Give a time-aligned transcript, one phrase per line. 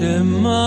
[0.00, 0.59] 什么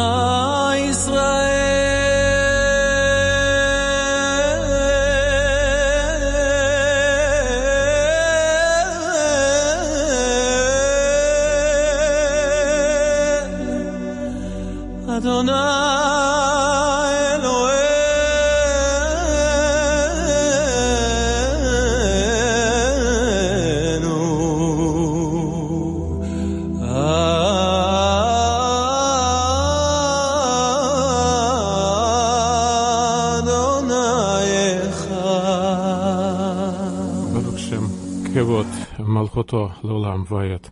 [39.53, 40.71] Малхото Лулам Ваят.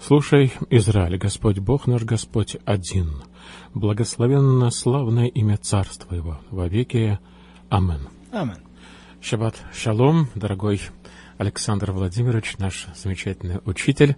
[0.00, 3.22] Слушай, Израиль, Господь Бог наш Господь один.
[3.74, 7.18] Благословенно славное имя Царства Его во веки.
[7.68, 8.08] Амен.
[8.32, 8.58] Амен.
[9.20, 10.80] Шаббат шалом, дорогой
[11.36, 14.16] Александр Владимирович, наш замечательный учитель.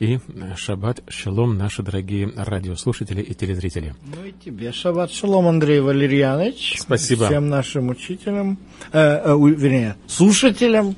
[0.00, 0.18] И
[0.56, 3.94] шаббат шалом, наши дорогие радиослушатели и телезрители.
[4.02, 6.78] Ну и тебе шаббат шалом, Андрей Валерьянович.
[6.80, 7.26] Спасибо.
[7.26, 8.58] Всем нашим учителям,
[8.92, 10.96] э, э, вернее, слушателям.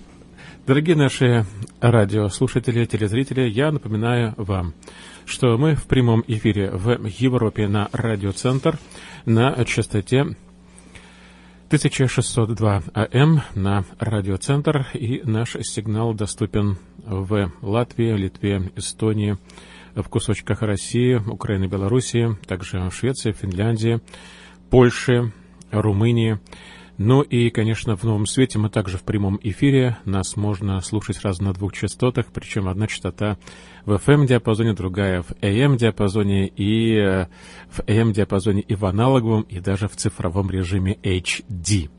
[0.66, 1.46] Дорогие наши
[1.80, 4.74] радиослушатели, телезрители, я напоминаю вам,
[5.24, 8.76] что мы в прямом эфире в Европе на радиоцентр
[9.26, 10.22] на частоте
[11.68, 19.38] 1602 АМ на радиоцентр, и наш сигнал доступен в Латвии, Литве, Эстонии,
[19.94, 24.00] в кусочках России, Украины, Белоруссии, также в Швеции, Финляндии,
[24.68, 25.32] Польше,
[25.70, 26.40] Румынии.
[26.98, 29.98] Ну и, конечно, в Новом Свете мы также в прямом эфире.
[30.06, 33.36] Нас можно слушать сразу на двух частотах, причем одна частота
[33.84, 37.26] в FM-диапазоне, другая в AM-диапазоне и э,
[37.68, 41.90] в AM-диапазоне и в аналоговом, и даже в цифровом режиме HD.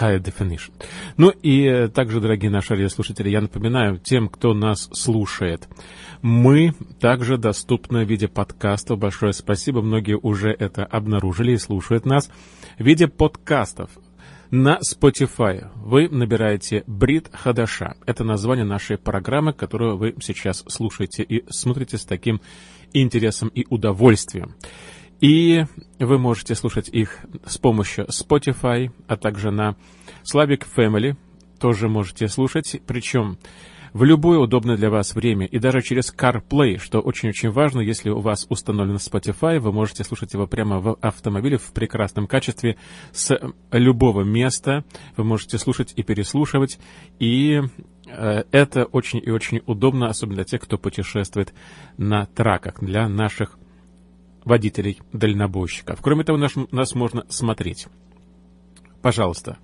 [0.00, 0.70] High Definition.
[1.16, 5.68] Ну и э, также, дорогие наши радиослушатели, я напоминаю тем, кто нас слушает,
[6.22, 8.98] мы также доступны в виде подкастов.
[8.98, 12.30] Большое спасибо, многие уже это обнаружили и слушают нас
[12.78, 13.90] в виде подкастов.
[14.50, 17.96] На Spotify вы набираете Брит Хадаша.
[18.06, 22.40] Это название нашей программы, которую вы сейчас слушаете и смотрите с таким
[22.92, 24.54] интересом и удовольствием.
[25.20, 25.64] И
[25.98, 29.74] вы можете слушать их с помощью Spotify, а также на
[30.32, 31.16] Slavic Family
[31.58, 33.38] тоже можете слушать, причем
[33.96, 38.20] в любое удобное для вас время и даже через CarPlay, что очень-очень важно, если у
[38.20, 42.76] вас установлен Spotify, вы можете слушать его прямо в автомобиле в прекрасном качестве
[43.12, 43.40] с
[43.72, 44.84] любого места,
[45.16, 46.78] вы можете слушать и переслушивать,
[47.18, 47.62] и
[48.06, 51.54] э, это очень и очень удобно, особенно для тех, кто путешествует
[51.96, 53.58] на траках, для наших
[54.44, 56.02] водителей-дальнобойщиков.
[56.02, 57.86] Кроме того, наш- нас можно смотреть.
[59.00, 59.56] Пожалуйста,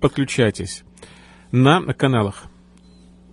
[0.00, 0.84] подключайтесь
[1.50, 2.49] на каналах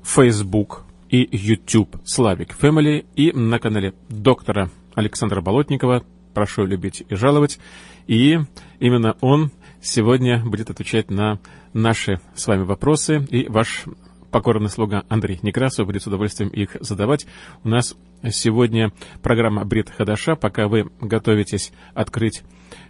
[0.08, 6.06] Facebook и YouTube Slavic Family и на канале доктора Александра Болотникова.
[6.34, 7.60] Прошу любить и жаловать.
[8.08, 8.40] И
[8.80, 9.52] именно он
[9.82, 11.40] сегодня будет отвечать на
[11.74, 13.28] наши с вами вопросы.
[13.30, 13.84] И ваш
[14.32, 17.28] покорный слуга Андрей Некрасов будет с удовольствием их задавать.
[17.66, 17.94] У нас
[18.30, 20.38] сегодня программа Брит Хадаша.
[20.38, 22.44] Пока вы готовитесь открыть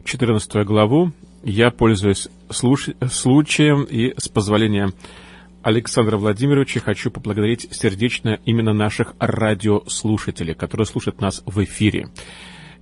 [0.06, 1.14] 14 главу,
[1.44, 4.92] я пользуюсь случаем и с позволения
[5.68, 12.08] Александра Владимировича хочу поблагодарить сердечно именно наших радиослушателей, которые слушают нас в эфире.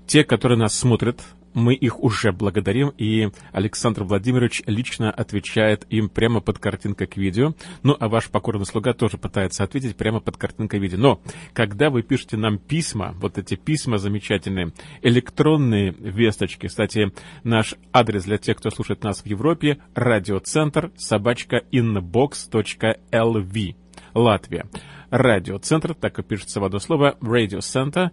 [0.06, 1.20] Те, которые нас смотрят,
[1.56, 7.56] мы их уже благодарим, и Александр Владимирович лично отвечает им прямо под картинкой к видео.
[7.82, 11.00] Ну, а ваш покорный слуга тоже пытается ответить прямо под картинкой видео.
[11.00, 11.22] Но,
[11.54, 17.14] когда вы пишете нам письма, вот эти письма замечательные, электронные весточки, кстати,
[17.44, 23.76] наш адрес для тех, кто слушает нас в Европе, радиоцентр, собачка, inbox.lv,
[24.14, 24.66] Латвия.
[25.10, 28.10] Радиоцентр, так и пишется в одно слово, Center,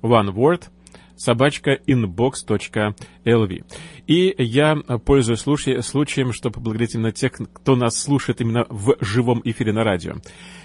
[0.00, 0.70] one word,
[1.16, 3.64] собачка inbox.lv.
[4.06, 9.40] И я пользуюсь случай- случаем, чтобы поблагодарить именно тех, кто нас слушает именно в живом
[9.44, 10.16] эфире на радио.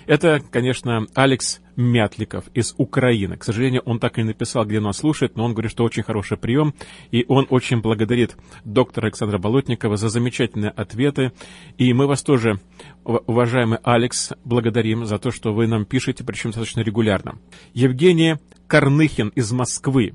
[0.06, 3.38] Это, конечно, Алекс Мятликов из Украины.
[3.38, 6.04] К сожалению, он так и не написал, где нас слушает, но он говорит, что очень
[6.04, 6.74] хороший прием,
[7.12, 8.36] и он очень благодарит
[8.66, 11.32] доктора Александра Болотникова за замечательные ответы.
[11.78, 12.60] И мы вас тоже,
[13.10, 17.40] уважаемый Алекс, благодарим за то, что вы нам пишете, причем достаточно регулярно.
[17.74, 18.36] Евгений
[18.68, 20.14] Корныхин из Москвы.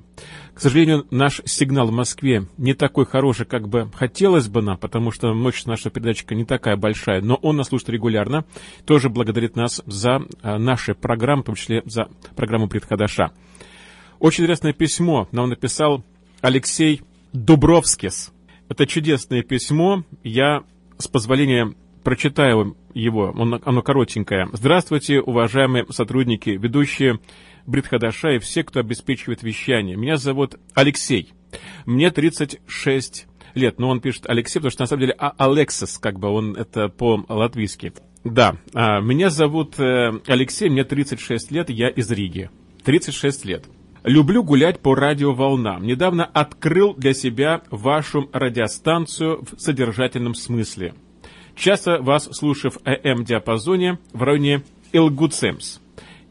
[0.55, 5.11] К сожалению, наш сигнал в Москве не такой хороший, как бы хотелось бы нам, потому
[5.11, 8.44] что мощность нашего передатчика не такая большая, но он нас слушает регулярно,
[8.85, 13.32] тоже благодарит нас за а, наши программы, в том числе за программу Предходаша.
[14.20, 16.05] Очень интересное письмо нам написал
[16.41, 17.02] Алексей
[17.32, 18.32] Дубровскис.
[18.69, 20.05] Это чудесное письмо.
[20.23, 20.62] Я,
[20.96, 21.75] с позволения,
[22.05, 24.49] прочитаю его, он, оно коротенькое.
[24.53, 27.19] Здравствуйте, уважаемые сотрудники, ведущие
[27.67, 29.97] Бритхадаша и все, кто обеспечивает вещание.
[29.97, 31.33] Меня зовут Алексей.
[31.87, 33.79] Мне 36 лет.
[33.79, 36.89] Но он пишет Алексей, потому что на самом деле а Алексис, как бы он это
[36.89, 37.93] по-латвийски.
[38.25, 42.51] Да, а, меня зовут э, Алексей, мне 36 лет, я из Риги.
[42.85, 43.65] 36 лет.
[44.03, 45.83] Люблю гулять по радиоволнам.
[45.87, 50.95] Недавно открыл для себя вашу радиостанцию в содержательном смысле.
[51.56, 54.62] Часто вас слушаю в АМ-диапазоне в районе
[54.93, 55.81] Илгуцемс.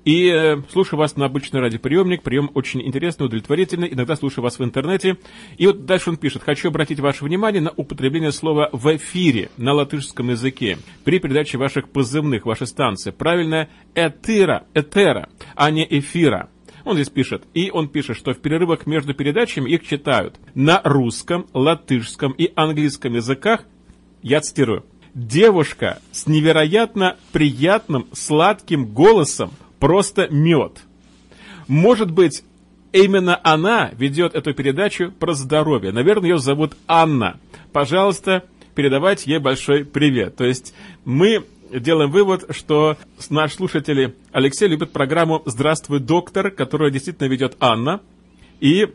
[0.06, 2.24] И э, слушаю вас на обычный радиоприемник.
[2.24, 3.94] Прием очень интересный, удовлетворительный.
[3.94, 5.18] Иногда слушаю вас в интернете.
[5.58, 6.44] И вот дальше он пишет.
[6.44, 11.88] Хочу обратить ваше внимание на употребление слова «в эфире» на латышском языке при передаче ваших
[11.88, 13.12] позывных вашей станции.
[13.12, 16.50] Правильно «этера», «этера», а не «эфира».
[16.84, 17.44] Он здесь пишет.
[17.54, 23.14] И он пишет, что в перерывах между передачами их читают на русском, латышском и английском
[23.14, 23.64] языках.
[24.22, 24.84] Я цитирую.
[25.14, 30.80] Девушка с невероятно приятным, сладким голосом, просто мед.
[31.68, 32.44] Может быть,
[32.92, 35.92] именно она ведет эту передачу про здоровье.
[35.92, 37.40] Наверное, ее зовут Анна.
[37.72, 38.44] Пожалуйста,
[38.74, 40.36] передавайте ей большой привет.
[40.36, 40.74] То есть
[41.06, 42.98] мы делаем вывод, что
[43.30, 48.02] наш слушатель Алексей любит программу «Здравствуй, доктор», которую действительно ведет Анна.
[48.60, 48.90] И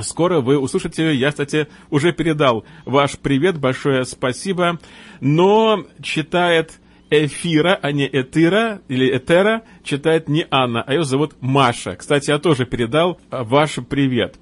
[0.00, 4.78] Скоро вы услышите, я, кстати, уже передал ваш привет, большое спасибо,
[5.20, 6.78] но читает
[7.10, 11.96] Эфира, а не Этира или Этера, читает не Анна, а ее зовут Маша.
[11.96, 14.38] Кстати, я тоже передал а, ваш привет.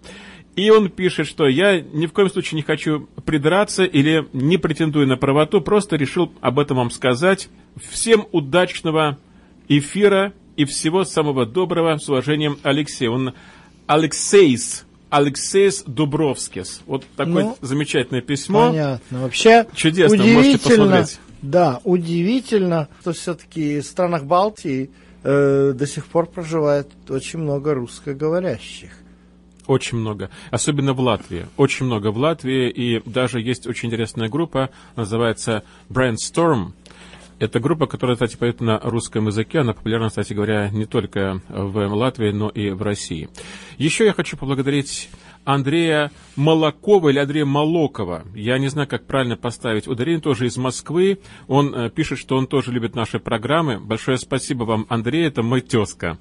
[0.56, 5.06] И он пишет, что я ни в коем случае не хочу придраться или не претендую
[5.06, 7.48] на правоту, просто решил об этом вам сказать.
[7.76, 9.18] Всем удачного
[9.68, 11.98] эфира и всего самого доброго.
[11.98, 13.08] С уважением, Алексей.
[13.08, 13.34] Он
[13.86, 14.85] Алексейс
[15.16, 16.82] Алексейс Дубровскис.
[16.86, 18.68] Вот такое ну, замечательное письмо.
[18.68, 19.22] Понятно.
[19.22, 21.18] Вообще Чудесно, можете посмотреть.
[21.40, 24.90] Да, удивительно, что все-таки в странах Балтии
[25.22, 28.90] э, до сих пор проживает очень много русскоговорящих.
[29.66, 30.30] Очень много.
[30.50, 31.46] Особенно в Латвии.
[31.56, 32.68] Очень много в Латвии.
[32.68, 36.72] И даже есть очень интересная группа, называется Brainstorm.
[37.38, 39.58] Это группа, которая, кстати, поет на русском языке.
[39.58, 43.28] Она популярна, кстати говоря, не только в Латвии, но и в России.
[43.76, 45.10] Еще я хочу поблагодарить
[45.44, 48.24] Андрея Молокова или Андрея Молокова.
[48.34, 51.18] Я не знаю, как правильно поставить ударение, тоже из Москвы.
[51.46, 53.78] Он э, пишет, что он тоже любит наши программы.
[53.78, 56.18] Большое спасибо вам, Андрей, это мой тезка.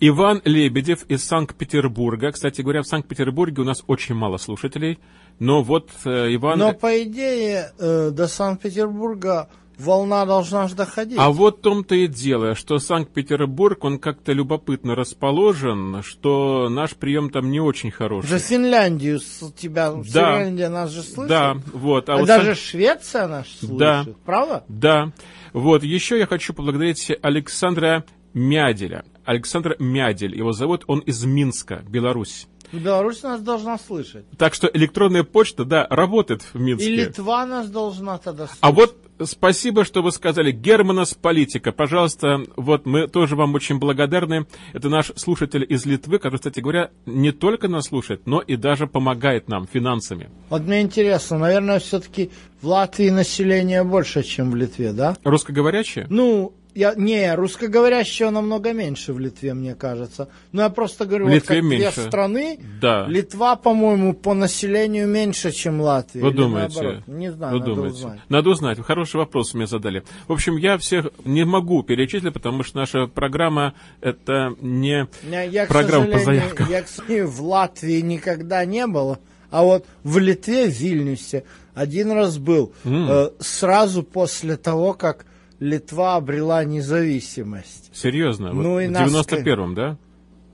[0.00, 2.30] Иван Лебедев из Санкт-Петербурга.
[2.30, 5.00] Кстати говоря, в Санкт-Петербурге у нас очень мало слушателей.
[5.40, 6.60] Но вот э, Иван...
[6.60, 11.18] Но, по идее, э, до Санкт-Петербурга волна должна же доходить.
[11.18, 17.30] А вот в том-то и дело, что Санкт-Петербург, он как-то любопытно расположен, что наш прием
[17.30, 18.28] там не очень хороший.
[18.28, 19.20] За Финляндию
[19.56, 20.38] тебя, да.
[20.38, 21.28] Финляндия нас же слышит.
[21.28, 22.08] Да, вот.
[22.08, 22.56] А, а вот даже Сан...
[22.56, 24.06] Швеция нас слышит, да.
[24.24, 24.64] правда?
[24.68, 25.12] Да.
[25.52, 28.04] Вот, еще я хочу поблагодарить Александра
[28.34, 29.04] Мяделя.
[29.24, 32.46] Александр Мядель, его зовут, он из Минска, Беларусь.
[32.72, 34.24] Беларусь нас должна слышать.
[34.36, 36.88] Так что электронная почта, да, работает в Минске.
[36.90, 38.58] И Литва нас должна тогда слышать.
[38.60, 40.52] А вот спасибо, что вы сказали.
[40.52, 44.46] Германос Политика, пожалуйста, вот мы тоже вам очень благодарны.
[44.72, 48.86] Это наш слушатель из Литвы, который, кстати говоря, не только нас слушает, но и даже
[48.86, 50.30] помогает нам финансами.
[50.50, 52.30] Вот мне интересно, наверное, все-таки
[52.60, 55.16] в Латвии население больше, чем в Литве, да?
[55.24, 56.06] Русскоговорящее?
[56.10, 60.28] Ну, я, не, русскоговорящего намного меньше в Литве, мне кажется.
[60.52, 61.92] Но я просто говорю, в Литве вот как меньше.
[61.94, 63.06] две страны, да.
[63.06, 66.22] Литва, по-моему, по населению меньше, чем Латвия.
[66.22, 66.82] Вы думаете?
[66.82, 67.06] Наоборот.
[67.06, 67.96] Не знаю, Вы надо думаете?
[67.96, 68.20] узнать.
[68.28, 68.80] Надо узнать.
[68.80, 70.04] Хороший вопрос мне задали.
[70.26, 75.66] В общем, я всех не могу перечислить, потому что наша программа это не я, я,
[75.66, 76.68] программа по заявкам.
[76.68, 79.18] Я, кстати, в Латвии никогда не был,
[79.50, 81.44] а вот в Литве, в Вильнюсе,
[81.74, 82.72] один раз был.
[82.84, 83.06] Mm.
[83.08, 85.26] Э, сразу после того, как
[85.60, 87.90] Литва обрела независимость.
[87.92, 88.52] Серьезно?
[88.52, 89.96] Ну, вот и в 91-м, да?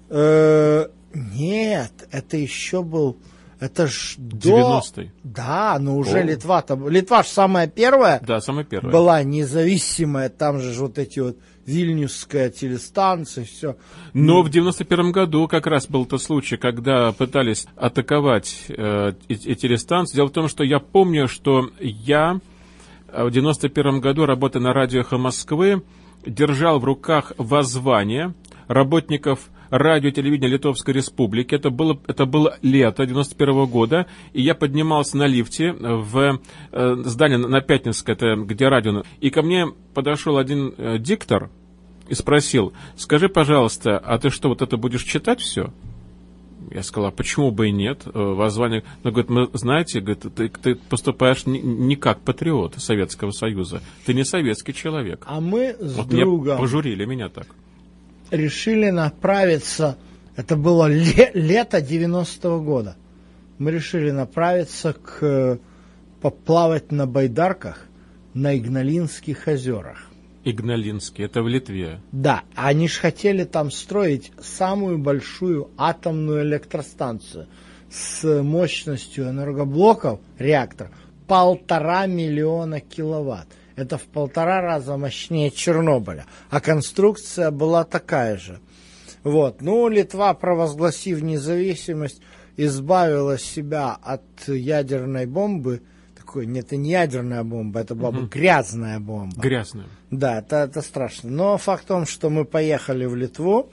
[0.09, 3.19] Э, нет, это еще был...
[3.61, 5.13] Это ж 90-й.
[5.23, 6.23] Да, но уже О.
[6.23, 6.89] Литва там.
[6.89, 8.21] Литва же самая первая.
[8.27, 8.93] Да, самая первая.
[8.93, 13.77] Была независимая, там же вот эти вот Вильнюсская телестанция, все.
[14.13, 20.17] Но в 91 году как раз был тот случай, когда пытались атаковать э, эти телестанции.
[20.17, 22.41] Дело в том, что я помню, что я
[23.17, 25.83] в 91 году, работая на радио «Эхо Москвы»,
[26.27, 28.35] держал в руках воззвание
[28.67, 31.55] работников радио и телевидения Литовской Республики.
[31.55, 36.41] Это было, это было лето 91 года, и я поднимался на лифте в
[36.73, 41.51] э, здание на Пятницкое, это где радио, и ко мне подошел один э, диктор
[42.09, 45.73] и спросил, скажи, пожалуйста, а ты что, вот это будешь читать все?
[46.71, 48.03] Я сказал, а почему бы и нет?
[48.07, 48.83] Э, Воззвание...
[49.03, 53.83] Но, говорит, мы, знаете, говорит, ты, ты поступаешь не, не как патриот Советского Союза.
[54.07, 55.25] Ты не советский человек.
[55.27, 57.47] А мы с вот меня другом пожурили меня так.
[58.31, 59.97] решили направиться,
[60.37, 62.97] это было ле- лето 90-го года,
[63.59, 65.59] мы решили направиться к э,
[66.21, 67.87] поплавать на байдарках
[68.33, 70.11] на Игналинских озерах.
[70.45, 72.01] Игналинский, это в Литве.
[72.13, 77.49] Да, они же хотели там строить самую большую атомную электростанцию
[77.91, 80.91] с мощностью энергоблоков, реактор,
[81.27, 83.49] полтора миллиона киловатт.
[83.77, 86.27] Это в полтора раза мощнее Чернобыля.
[86.51, 88.61] А конструкция была такая же.
[89.25, 89.63] Вот.
[89.63, 92.21] Ну, Литва, провозгласив независимость,
[92.57, 95.83] избавила себя от ядерной бомбы.
[96.35, 99.41] Такой, нет, это не ядерная бомба, это была бы грязная бомба.
[99.41, 99.87] Грязная.
[100.11, 101.31] Да, это, это страшно.
[101.31, 103.71] Но факт в том, что мы поехали в Литву,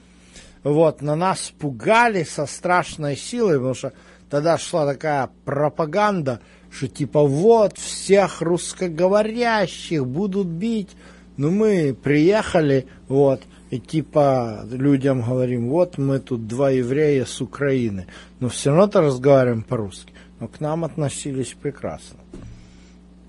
[0.62, 3.94] вот, на нас пугали со страшной силой, потому что
[4.30, 10.92] тогда шла такая пропаганда, что типа вот всех русскоговорящих будут бить.
[11.38, 13.42] Ну, мы приехали, вот,
[13.72, 18.06] и типа людям говорим, вот мы тут два еврея с Украины,
[18.40, 20.14] но все равно-то разговариваем по-русски.
[20.40, 22.21] Но к нам относились прекрасно.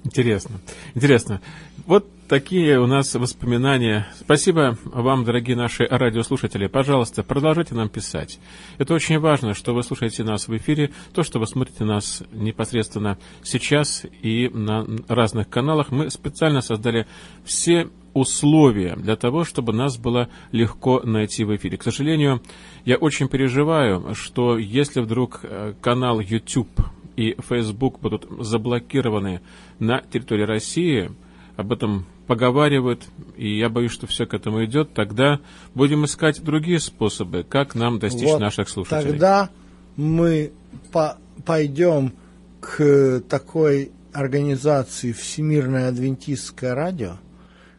[0.05, 0.57] Интересно.
[0.95, 1.41] Интересно.
[1.87, 4.09] Вот такие у нас воспоминания.
[4.19, 6.67] Спасибо вам, дорогие наши радиослушатели.
[6.67, 8.41] Пожалуйста, продолжайте нам писать.
[8.79, 13.17] Это очень важно, что вы слушаете нас в эфире, то, что вы смотрите нас непосредственно
[13.45, 15.91] сейчас и на разных каналах.
[15.91, 17.07] Мы специально создали
[17.45, 21.79] все условия для того, чтобы нас было легко найти в эфире.
[21.79, 22.43] К сожалению,
[22.85, 26.71] я очень переживаю, что если вдруг э, канал YouTube
[27.17, 29.41] и Facebook будут заблокированы
[29.79, 31.11] на территории России,
[31.57, 33.03] об этом поговаривают,
[33.37, 35.41] и я боюсь, что все к этому идет, тогда
[35.75, 39.11] будем искать другие способы, как нам достичь Вот наших слушателей.
[39.13, 39.51] Тогда
[39.97, 40.53] мы
[40.93, 42.13] по пойдем
[42.61, 47.17] к такой организации Всемирное Адвентистское радио,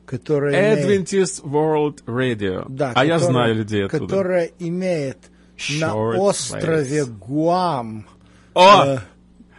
[0.06, 2.66] которая имеет, Adventist World Radio.
[2.70, 4.06] да, а я которая- знаю людей оттуда.
[4.06, 5.18] которая имеет
[5.80, 7.18] на Short острове waves.
[7.20, 8.06] Гуам
[8.54, 8.86] О!
[8.86, 9.00] э,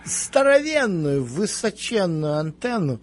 [0.04, 3.00] здоровенную, высоченную антенну,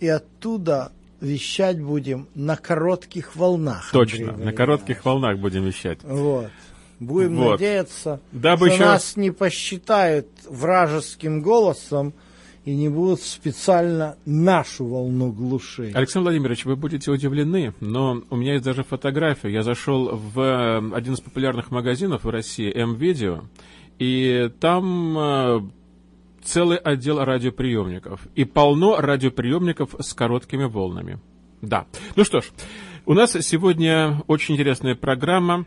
[0.00, 3.90] и оттуда вещать будем на коротких волнах.
[3.92, 5.98] Точно, Андрей на коротких волнах будем вещать.
[6.02, 6.50] Вот.
[7.00, 7.52] Будем Вот.
[7.52, 12.12] надеяться, Дабы что еще- нас не посчитают вражеским голосом
[12.64, 15.94] и не будут специально нашу волну глушить.
[15.94, 19.50] Александр Владимирович, вы будете удивлены, но у меня есть даже фотография.
[19.50, 23.44] Я зашел в э, один из популярных магазинов в России, М-Видео,
[23.98, 25.60] и там э,
[26.44, 28.20] целый отдел радиоприемников.
[28.34, 31.18] И полно радиоприемников с короткими волнами.
[31.62, 31.86] Да.
[32.16, 32.50] Ну что ж,
[33.06, 35.64] у нас сегодня очень интересная программа.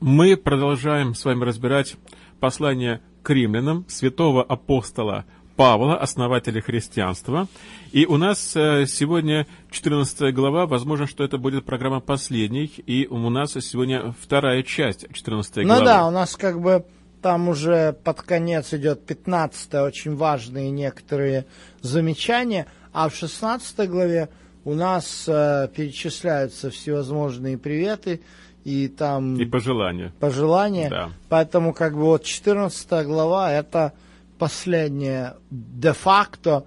[0.00, 1.96] Мы продолжаем с вами разбирать
[2.40, 5.24] послание к римлянам святого апостола
[5.56, 7.48] Павла, основателя христианства.
[7.90, 13.28] И у нас э, сегодня 14 глава, возможно, что это будет программа последней, и у
[13.28, 15.84] нас сегодня вторая часть 14 Ну главы.
[15.84, 16.84] да, у нас как бы
[17.20, 21.46] там уже под конец идет 15 очень важные некоторые
[21.80, 24.28] замечания, а в 16 главе
[24.64, 28.20] у нас э, перечисляются всевозможные приветы
[28.64, 30.12] и там И пожелания.
[30.20, 30.90] пожелания.
[30.90, 31.10] Да.
[31.28, 33.92] Поэтому как бы вот 14 глава это
[34.38, 36.64] последняя де-факто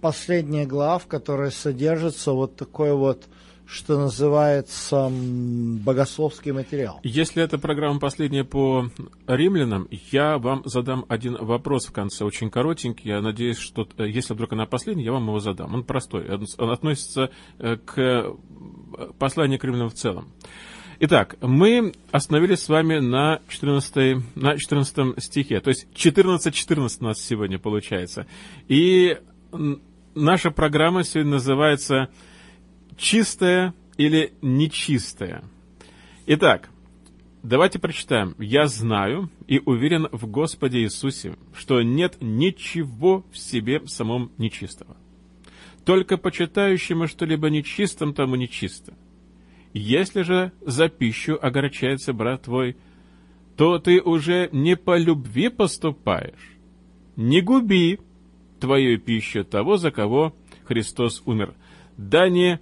[0.00, 3.24] последняя глава, в которой содержится вот такой вот,
[3.70, 6.98] что называется, богословский материал.
[7.04, 8.90] Если эта программа последняя по
[9.28, 13.10] римлянам, я вам задам один вопрос в конце, очень коротенький.
[13.10, 15.72] Я надеюсь, что э, если вдруг она последняя, я вам его задам.
[15.72, 16.28] Он простой.
[16.58, 18.34] Он, относится э, к э,
[19.18, 20.28] посланию к римлянам в целом.
[20.98, 27.20] Итак, мы остановились с вами на 14, на 14 стихе, то есть 14-14 у нас
[27.20, 28.26] сегодня получается.
[28.68, 29.16] И
[30.14, 32.10] наша программа сегодня называется
[32.96, 35.44] «Чистая или нечистая».
[36.26, 36.70] Итак,
[37.42, 38.34] давайте прочитаем.
[38.38, 44.96] «Я знаю и уверен в Господе Иисусе, что нет ничего в себе самом нечистого.
[45.84, 48.94] Только почитающему что-либо нечистым, тому нечисто.
[49.72, 52.76] Если же за пищу огорчается брат твой,
[53.56, 56.56] то ты уже не по любви поступаешь.
[57.16, 58.00] Не губи
[58.58, 61.54] твою пищу того, за кого Христос умер.
[61.96, 62.60] Да не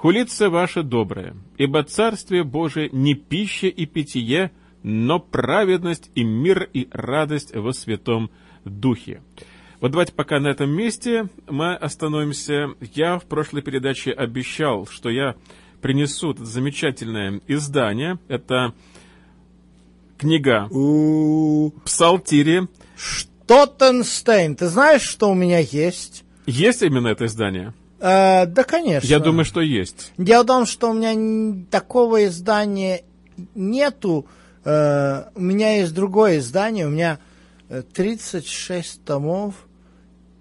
[0.00, 4.50] хулится ваше доброе, ибо Царствие Божие не пища и питье,
[4.82, 8.30] но праведность и мир и радость во Святом
[8.64, 9.20] Духе.
[9.78, 12.68] Вот давайте пока на этом месте мы остановимся.
[12.94, 15.34] Я в прошлой передаче обещал, что я
[15.82, 18.18] принесу это замечательное издание.
[18.28, 18.72] Это
[20.16, 20.66] Книга
[21.84, 22.68] Псалтири.
[22.96, 24.56] Штоттенстейн.
[24.56, 26.24] Ты знаешь, что у меня есть?
[26.46, 27.74] Есть именно это издание?
[28.00, 29.06] Э, да, конечно.
[29.06, 30.12] Я думаю, что есть.
[30.16, 33.02] Дело в том, что у меня такого издания
[33.54, 34.26] нету.
[34.64, 36.86] Э, у меня есть другое издание.
[36.86, 37.18] У меня
[37.68, 39.54] э, 36 томов.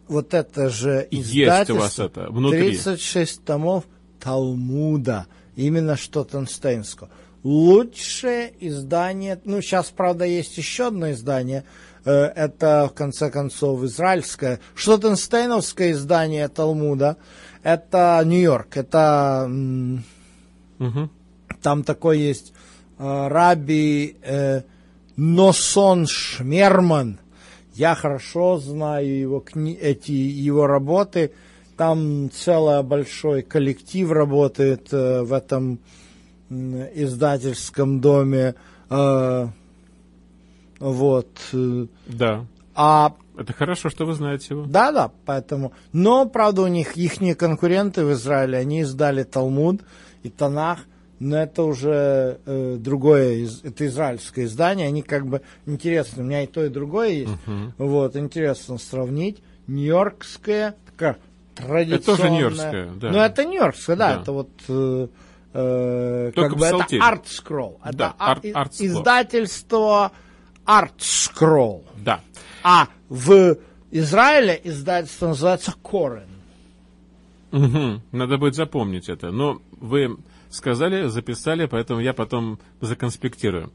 [0.08, 1.74] Вот это же Есть издательство.
[1.74, 2.78] у вас это внутри.
[2.78, 3.84] 36 томов
[4.20, 5.28] Талмуда.
[5.56, 7.10] Именно Штоттенстейнского.
[7.44, 9.40] Лучшее издание.
[9.46, 11.64] Ну, сейчас, правда, есть еще одно издание.
[12.06, 14.60] Э, Это, в конце концов, израильское.
[14.76, 17.18] Штоттенстейновское издание Талмуда.
[17.64, 18.78] Это Нью-Йорк.
[18.78, 21.10] Это Мгм.
[21.62, 22.54] там такой есть
[22.98, 24.62] э, Раби э,
[25.18, 27.20] Носон Шмерман.
[27.76, 31.32] Я хорошо знаю его кни- эти его работы.
[31.78, 35.80] Там целый большой коллектив работает э, в этом
[36.50, 38.56] м, издательском доме.
[38.90, 39.48] Э,
[40.80, 41.28] вот.
[41.54, 42.46] э, Да.
[42.76, 44.66] А Это хорошо, что вы знаете его.
[44.66, 45.74] да, да, поэтому.
[45.94, 49.82] Но, правда, у них их конкуренты в Израиле, они издали Талмуд
[50.24, 50.80] и Танах,
[51.20, 56.44] но это уже э, другое, из- это израильское издание, они как бы интересно, у меня
[56.44, 57.34] и то, и другое есть,
[57.78, 59.42] вот, интересно сравнить.
[59.68, 61.18] Нью-Йоркское, такая
[61.56, 62.00] традиционная.
[62.18, 63.12] тоже нью-йоркское, да.
[63.12, 64.22] Ну, это нью-йоркское, да, Да.
[64.22, 64.50] это вот...
[64.70, 65.08] э,
[65.54, 66.78] э, как бы это.
[66.96, 67.78] Art Scroll.
[67.84, 68.86] Это Да, а- Art- Art Scroll.
[68.88, 70.12] издательство
[70.66, 71.84] Art Scroll.
[72.04, 72.22] Да.
[72.64, 73.58] А в
[73.92, 76.30] Израиле издательство называется Корен.
[77.52, 78.02] Мгм.
[78.12, 79.32] Надо будет запомнить это.
[79.32, 80.18] Но вы
[80.50, 83.72] сказали, записали, поэтому я потом законспектирую.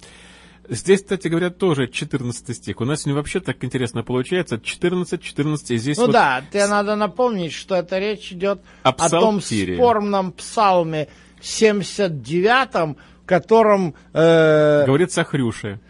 [0.68, 2.80] Здесь, кстати говоря, тоже 14 стих.
[2.80, 4.58] У нас сегодня вообще так интересно получается.
[4.58, 8.90] 14, 14, и здесь Ну вот да, тебе надо напомнить, что это речь идет О
[8.90, 11.08] о том спорном псалме
[11.42, 15.80] 79-м, в котором, э, говорится о хрюше.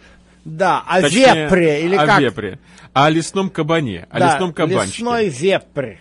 [0.45, 2.21] Да, о Точнее, вепре, или о как?
[2.21, 2.59] вепре.
[2.93, 4.99] О лесном кабане, о Да, лесном кабанчике.
[5.03, 6.01] лесной вепре.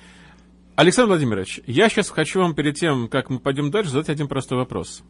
[0.75, 4.57] Александр Владимирович, я сейчас хочу вам перед тем, как мы пойдем дальше, задать один простой
[4.57, 5.03] вопрос.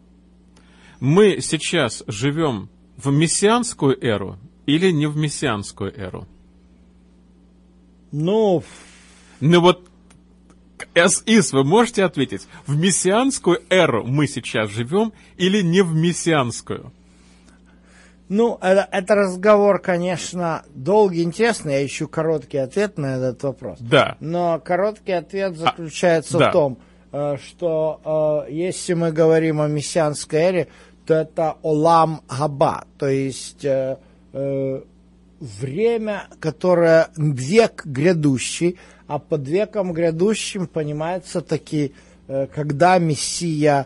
[0.99, 6.27] Мы сейчас живем в мессианскую эру или не в мессианскую эру?
[8.11, 8.63] Ну,
[9.39, 9.89] Ну вот,
[10.95, 16.93] СИС, вы можете ответить, в мессианскую эру мы сейчас живем или не в мессианскую?
[18.33, 21.73] Ну, это, это разговор, конечно, долгий, интересный.
[21.73, 23.77] Я ищу короткий ответ на этот вопрос.
[23.79, 24.17] Да.
[24.19, 26.49] Но короткий ответ заключается да.
[26.49, 26.77] в том,
[27.11, 30.67] э, что э, если мы говорим о мессианской эре,
[31.05, 33.97] то это Олам Габа, то есть э,
[34.33, 34.81] э,
[35.39, 41.93] время, которое век грядущий, а под веком грядущим понимается таки,
[42.27, 43.85] э, когда Мессия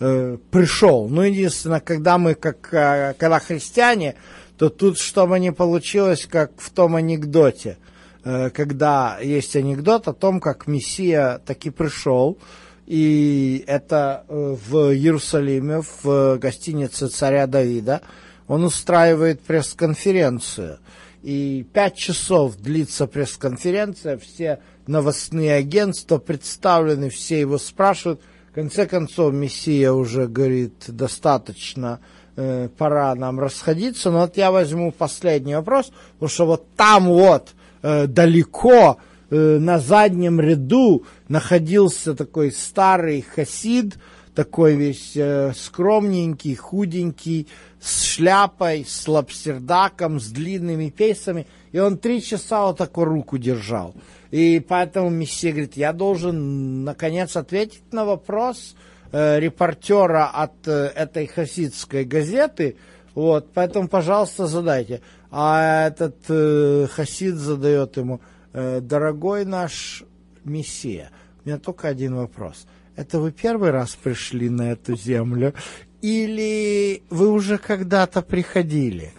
[0.00, 1.08] э, пришел.
[1.08, 4.16] Ну, единственное, когда мы, как э, когда христиане,
[4.58, 7.78] то тут, чтобы не получилось, как в том анекдоте,
[8.24, 12.38] э, когда есть анекдот о том, как Мессия таки пришел,
[12.86, 18.02] и это э, в Иерусалиме, в гостинице царя Давида,
[18.48, 20.80] он устраивает пресс-конференцию.
[21.22, 24.58] И пять часов длится пресс-конференция, все
[24.88, 28.20] новостные агентства представлены, все его спрашивают.
[28.50, 32.00] В конце концов, Мессия уже говорит, достаточно,
[32.34, 34.10] э, пора нам расходиться.
[34.10, 37.50] Но вот я возьму последний вопрос, потому что вот там вот,
[37.82, 38.98] э, далеко,
[39.30, 43.98] э, на заднем ряду находился такой старый хасид,
[44.34, 47.46] такой весь э, скромненький, худенький,
[47.80, 51.46] с шляпой, с лапсердаком, с длинными пейсами.
[51.72, 53.94] И он три часа вот такую руку держал.
[54.30, 58.76] И поэтому Мессия говорит, я должен, наконец, ответить на вопрос
[59.12, 62.76] э, репортера от э, этой хасидской газеты.
[63.14, 65.00] Вот, поэтому, пожалуйста, задайте.
[65.30, 68.20] А этот э, хасид задает ему,
[68.52, 70.04] э, дорогой наш
[70.44, 71.10] Мессия,
[71.44, 72.66] у меня только один вопрос.
[72.96, 75.54] Это вы первый раз пришли на эту землю?
[76.02, 79.12] Или вы уже когда-то приходили?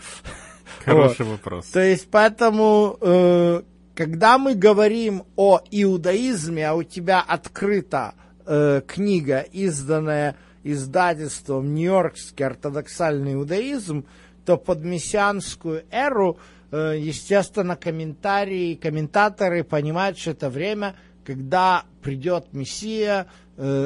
[0.84, 1.68] Хороший вопрос.
[1.68, 3.62] То есть, поэтому, э,
[3.96, 8.16] когда мы говорим о иудаизме, а у тебя открыта
[8.46, 14.06] э, книга, изданная издательством «Нью-Йоркский ортодоксальный иудаизм»,
[14.46, 16.40] то под мессианскую эру,
[16.72, 23.28] э, естественно, комментарии, комментаторы понимают, что это время, когда придет Мессия,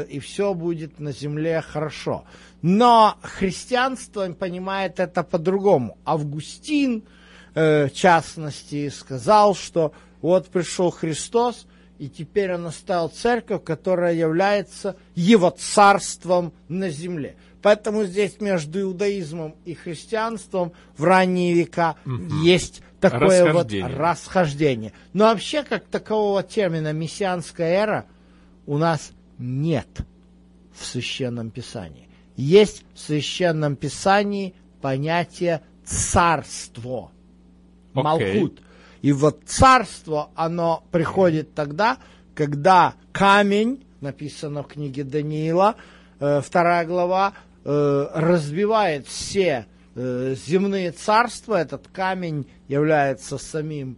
[0.09, 2.23] и все будет на земле хорошо.
[2.61, 5.97] Но христианство понимает это по-другому.
[6.05, 7.03] Августин,
[7.53, 11.67] э, в частности, сказал, что вот пришел Христос,
[11.99, 17.35] и теперь он оставил церковь, которая является его царством на земле.
[17.61, 21.95] Поэтому здесь между иудаизмом и христианством в ранние века
[22.43, 23.87] есть такое Расхождение.
[23.87, 24.93] вот расхождение.
[25.13, 28.05] Но вообще, как такового термина мессианская эра
[28.65, 29.87] у нас нет
[30.73, 32.07] в Священном Писании.
[32.35, 37.11] Есть в Священном Писании понятие царство.
[37.93, 38.03] Окей.
[38.03, 38.61] Малхут.
[39.01, 41.99] И вот царство, оно приходит тогда,
[42.33, 45.75] когда камень, написано в книге Даниила,
[46.19, 51.61] э, вторая глава, э, разбивает все э, земные царства.
[51.61, 53.97] Этот камень является самим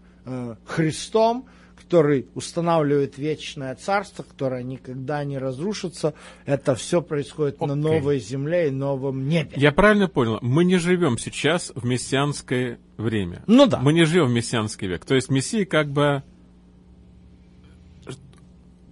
[0.66, 1.48] Христом,
[1.88, 6.14] который устанавливает вечное царство, которое никогда не разрушится.
[6.46, 7.76] Это все происходит на Окей.
[7.82, 9.52] новой земле и новом небе.
[9.56, 10.38] Я правильно понял?
[10.42, 13.42] Мы не живем сейчас в мессианское время.
[13.48, 13.80] Ну да.
[13.80, 15.06] Мы не живем в мессианский век.
[15.06, 16.24] То есть Мессия как бы...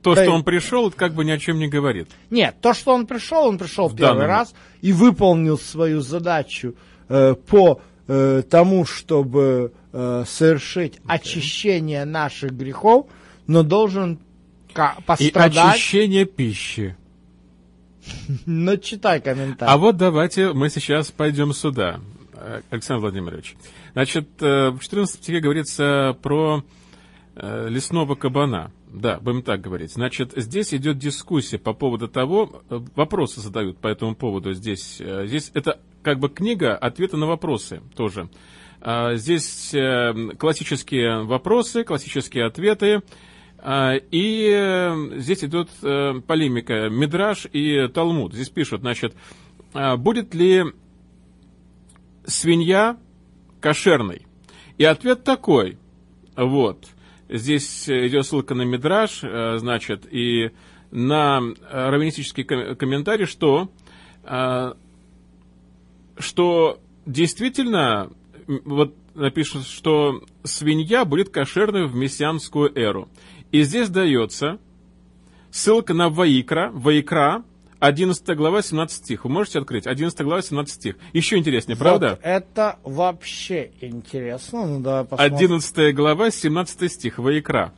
[0.02, 2.08] То, Да что он пришел, это как бы ни о чем не говорит.
[2.30, 6.76] Нет, то, что он пришел, он пришел В первый данном- раз и выполнил свою задачу
[7.10, 13.08] э, по э, тому, чтобы э, совершить очищение наших грехов,
[13.48, 14.20] но должен
[14.74, 15.76] ка- И пострадать.
[15.76, 16.96] очищение пищи.
[18.46, 19.72] Но читай комментарий.
[19.72, 22.00] А вот давайте мы сейчас пойдем сюда,
[22.34, 23.56] э, Александр Владимирович.
[23.94, 26.64] Значит, э, в 14 стихе говорится про
[27.38, 28.72] лесного кабана.
[28.88, 29.92] Да, будем так говорить.
[29.92, 32.62] Значит, здесь идет дискуссия по поводу того,
[32.96, 35.02] вопросы задают по этому поводу здесь.
[35.26, 38.30] Здесь это как бы книга ответы на вопросы тоже.
[38.80, 43.02] А, Здесь э, классические вопросы, классические ответы.
[43.58, 48.36] А, И э, здесь идет э, полемика Мидраш и Талмуд.
[48.36, 49.16] Здесь пишут, значит,
[49.74, 50.66] а, будет ли
[52.28, 52.98] свинья
[53.60, 54.28] кошерной?
[54.78, 55.80] И ответ такой,
[56.36, 56.86] вот,
[57.30, 60.52] здесь идет ссылка на Мидраш, э, значит, и
[60.92, 61.42] на
[61.72, 63.72] раввинистический ком- комментарий, что,
[66.18, 68.10] что действительно,
[68.48, 73.10] вот напишут, что свинья будет кошерной в мессианскую эру.
[73.52, 74.60] И здесь дается
[75.52, 77.44] ссылка на Ваикра, Ваикра,
[77.80, 79.26] 11 глава, 17 стих.
[79.26, 79.88] Вы можете открыть?
[79.88, 80.96] 11 глава, 17 стих.
[81.14, 82.10] Еще интереснее, правда?
[82.10, 84.66] Вот это вообще интересно.
[84.66, 85.36] Ну, давай посмотрим.
[85.36, 87.74] 11 глава, 17 стих, Ваикра.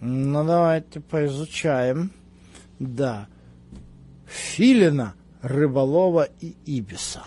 [0.00, 2.10] Ну, давайте поизучаем.
[2.78, 3.26] Да.
[4.26, 7.24] Филина, рыболова и ибиса.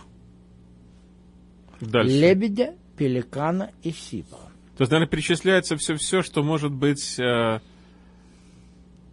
[1.81, 2.15] Дальше.
[2.15, 4.37] Лебедя, пеликана и сипа.
[4.77, 7.59] То есть, наверное, перечисляется все-все, что может быть э,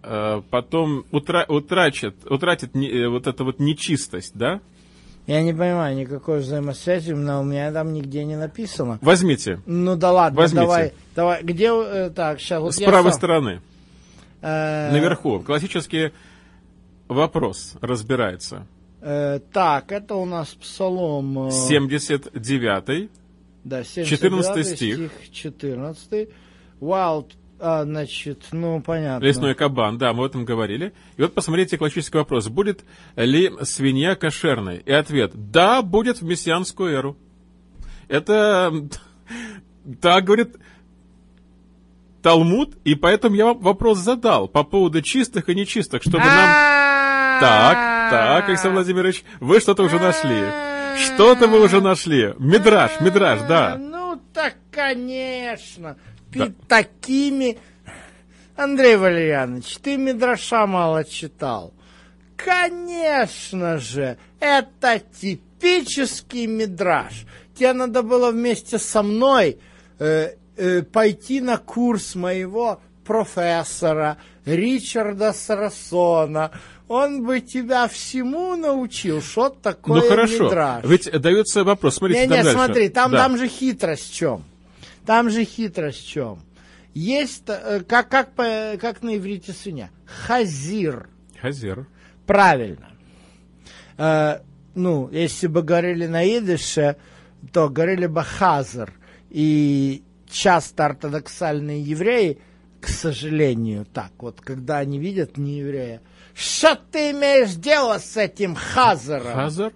[0.02, 4.60] э, потом утра- утрачит, утратит не- э, вот эту вот нечистость, да?
[5.26, 8.98] Я не понимаю никакой взаимосвязи, но у меня там нигде не написано.
[9.02, 10.60] Возьмите, Ну да ладно, Возьмите.
[10.62, 11.42] давай, давай.
[11.42, 13.60] Где, э, так, сейчас вот с правой сам, стороны,
[14.40, 16.12] э, наверху, классический
[17.08, 18.66] вопрос разбирается.
[19.00, 21.48] Э, так, это у нас Псалом...
[21.48, 23.10] э, 79
[23.64, 25.10] Да, 14 79 стих.
[25.32, 26.28] 14.
[26.80, 29.24] Wild, а, значит, ну, понятно.
[29.24, 30.92] Лесной кабан, да, мы об этом говорили.
[31.16, 32.48] И вот посмотрите классический вопрос.
[32.48, 32.84] Будет
[33.16, 34.78] ли свинья кошерной?
[34.78, 37.16] И ответ, да, будет в мессианскую эру.
[38.06, 38.72] Это,
[40.00, 40.56] так говорит
[42.22, 47.40] Талмуд, и поэтому я вам вопрос задал по поводу чистых и нечистых, чтобы нам...
[47.40, 50.42] Так, так, Александр Владимирович, вы что-то уже нашли.
[50.98, 52.34] Что-то вы уже нашли.
[52.38, 53.76] Мидраж, мидраж, да.
[53.76, 55.96] Ну, так, конечно.
[56.32, 57.58] Ты такими...
[58.56, 61.72] Андрей Валерьянович, ты Мидраша мало читал.
[62.34, 67.24] Конечно же, это типический Мидраш.
[67.54, 69.58] Тебе надо было вместе со мной
[70.00, 76.50] э, э, пойти на курс моего профессора Ричарда Сарасона.
[76.88, 80.84] Он бы тебя всему научил, что такое Ну хорошо, Мидраш.
[80.84, 82.58] ведь дается вопрос, смотрите, Не, там не, дальше.
[82.58, 83.18] смотри, там, Да.
[83.18, 84.44] там же хитрость в чем.
[85.04, 86.38] Там же хитрость в чем.
[86.94, 91.08] Есть, э, как, как, как на иврите свинья, хазир.
[91.40, 91.86] Хазер.
[92.26, 92.88] Правильно.
[93.96, 94.40] Э,
[94.74, 96.96] ну, если бы говорили на идыше,
[97.52, 98.92] то говорили бы хазар.
[99.30, 102.38] И часто ортодоксальные евреи,
[102.80, 106.00] к сожалению, так вот, когда они видят нееврея,
[106.34, 109.34] что ты имеешь дело с этим хазаром?
[109.34, 109.72] Хазар?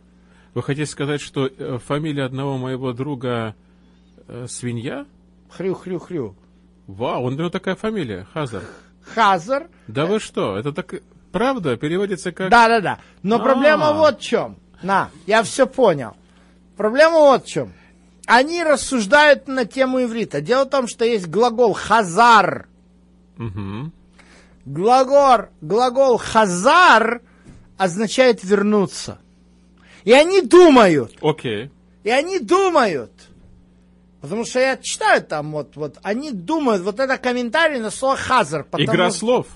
[0.54, 3.54] Вы хотите сказать, что э, фамилия одного моего друга
[4.28, 5.06] э, свинья?
[5.50, 6.36] Хрю-хрю-хрю.
[6.86, 8.62] Вау, у него такая фамилия, Хазар.
[9.14, 10.94] Хазар Да вы что, это так
[11.30, 12.50] правда переводится как...
[12.50, 12.98] Да, да, да.
[13.22, 13.38] Но А.
[13.38, 14.56] проблема вот в чем.
[14.82, 16.16] На, я все понял.
[16.76, 17.72] Проблема вот в чем.
[18.26, 20.40] Они рассуждают на тему иврита.
[20.40, 22.68] Дело в том, что есть глагол хазар.
[23.36, 23.92] Мгм.
[24.64, 27.20] Глагол, глагол хазар
[27.76, 29.18] означает вернуться.
[30.04, 31.70] И они думают, Окей.
[32.04, 33.12] и они думают,
[34.20, 38.64] потому что я читаю там вот, вот, они думают, вот это комментарий на слово хазар.
[38.64, 39.46] потому Игра слов.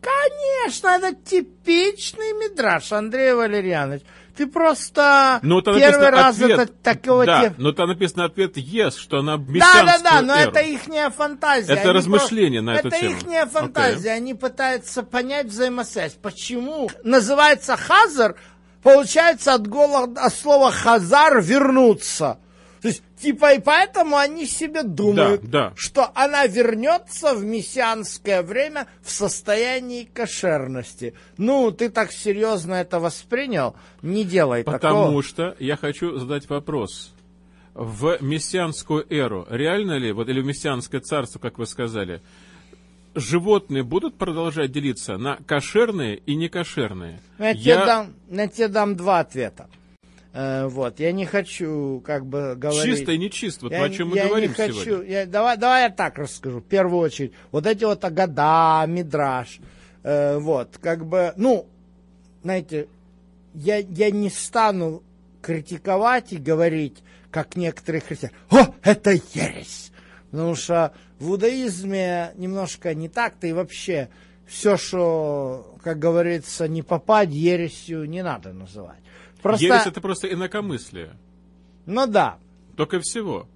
[0.00, 4.02] Конечно, это типичный мидраж, Андрей Валерьянович.
[4.36, 6.58] Ты просто Ну, там первый раз ответ.
[6.58, 10.34] это такого да, типа- но там написано ответ yes, что она Да, да, да, но
[10.34, 10.50] эру.
[10.50, 11.72] это ихняя фантазия.
[11.72, 13.12] Это Они размышления про- на эту это тему.
[13.16, 13.52] ихняя Окей.
[13.52, 14.10] фантазия.
[14.10, 16.14] Они пытаются понять взаимосвязь.
[16.20, 18.34] Почему называется хазар,
[18.82, 22.38] получается от, гола, от слова хазар вернуться.
[22.84, 25.72] То есть, типа, и поэтому они себе думают, Да, да.
[25.74, 31.14] что она вернется в мессианское время в состоянии кошерности.
[31.38, 33.74] Ну, ты так серьезно это воспринял?
[34.02, 35.22] Не делай Потому такого.
[35.22, 37.14] что я хочу задать вопрос.
[37.72, 42.20] В мессианскую эру реально ли, вот или в мессианское царство, как вы сказали,
[43.14, 47.18] животные будут продолжать делиться на кошерные и некошерные?
[47.38, 49.70] Я, тебе дам, я тебе дам два ответа.
[50.36, 52.82] Э, вот, я не хочу, как бы, говорить...
[52.82, 55.12] чисто и нечисто, вот я, о чем мы я говорим не хочу, сегодня.
[55.12, 57.32] я- давай, давай я так расскажу, в первую очередь.
[57.52, 59.60] Вот эти вот года, мидраж,
[60.02, 61.68] э, вот, как бы, ну,
[62.42, 62.88] знаете,
[63.54, 65.04] я, я не стану
[65.40, 69.92] критиковать и говорить, как некоторые христиане, о, это ересь!
[70.32, 74.08] Потому что в иудаизме немножко не так-то и вообще
[74.48, 79.03] все, что, как говорится, не попасть ересью, не надо называть.
[79.44, 81.10] Просто, Ересь это просто инакомыслие.
[81.84, 82.38] ну да,
[82.76, 83.46] Только всего.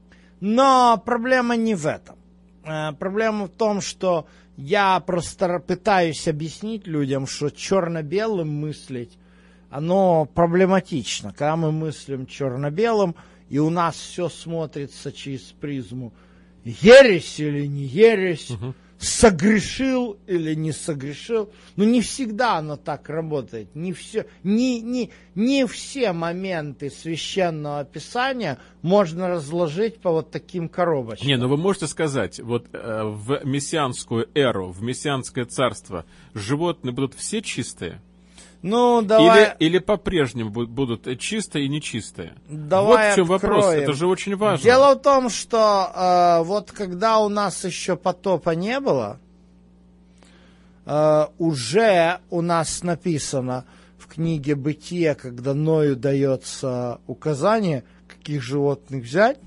[0.40, 2.16] но проблема не в этом.
[2.62, 4.26] Э, Проблема в том, что
[4.58, 9.16] я просто пытаюсь объяснить людям, что черно-белым мыслить,
[9.70, 11.30] оно проблематично.
[11.32, 13.14] Когда мы мыслим черно-белым,
[13.48, 16.12] и у нас все смотрится через призму
[16.64, 18.52] ересь или не ересь,
[18.98, 21.50] согрешил или не согрешил.
[21.76, 23.74] Но не всегда оно так работает.
[23.74, 31.28] Не, все, не, не, не все моменты священного писания можно разложить по вот таким коробочкам.
[31.28, 37.14] Не, ну вы можете сказать, вот э, в мессианскую эру, в мессианское царство, животные будут
[37.14, 38.00] все чистые?
[38.60, 42.34] Ну, давай, Или, или по-прежнему бу- будут чистые и нечистые?
[42.48, 43.82] давай вот в чем вопрос, откроем.
[43.84, 44.64] это же очень важно.
[44.64, 49.20] Дело в том, что э, вот когда у нас еще потопа не было,
[50.86, 53.64] э, уже у нас написано
[53.96, 59.38] в книге Бытия, когда Ною дается указание, каких животных взять,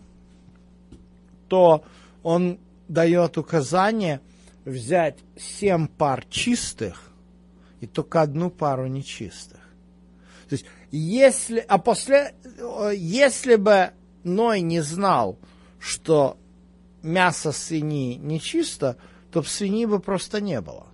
[1.50, 1.84] то
[2.24, 4.22] он дает указание
[4.64, 7.11] взять семь пар чистых
[7.82, 9.60] и только одну пару нечистых.
[10.48, 12.36] То есть, если, а после,
[12.96, 13.92] если бы
[14.24, 15.38] Ной не знал,
[15.80, 16.38] что
[17.02, 18.98] мясо свиньи нечисто,
[19.32, 20.88] то свиньи бы просто не было.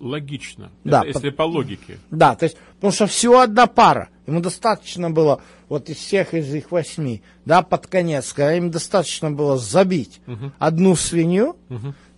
[0.00, 0.70] Логично.
[0.84, 1.98] Да, Это если по логике.
[2.10, 4.08] Да, то есть, потому что всего одна пара.
[4.26, 9.30] Ему достаточно было, вот из всех из их восьми, да, под конец, когда им достаточно
[9.30, 10.20] было забить
[10.58, 11.56] одну свинью,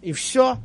[0.03, 0.57] и все.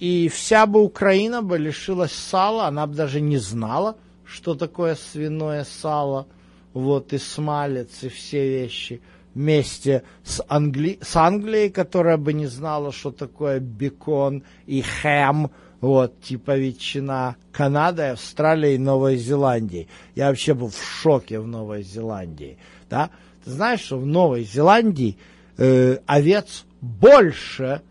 [0.00, 5.64] И вся бы Украина бы лишилась сала, она бы даже не знала, что такое свиное
[5.64, 6.26] сало,
[6.72, 9.02] вот, и смалец, и все вещи.
[9.34, 10.98] Вместе с, Англи...
[11.02, 15.50] с Англией, которая бы не знала, что такое бекон и хэм,
[15.82, 19.86] вот, типа ветчина Канады, Австралии и Новой Зеландии.
[20.14, 22.56] Я вообще был в шоке в Новой Зеландии,
[22.88, 23.10] да.
[23.44, 25.18] Ты знаешь, что в Новой Зеландии
[25.58, 27.82] э, овец больше,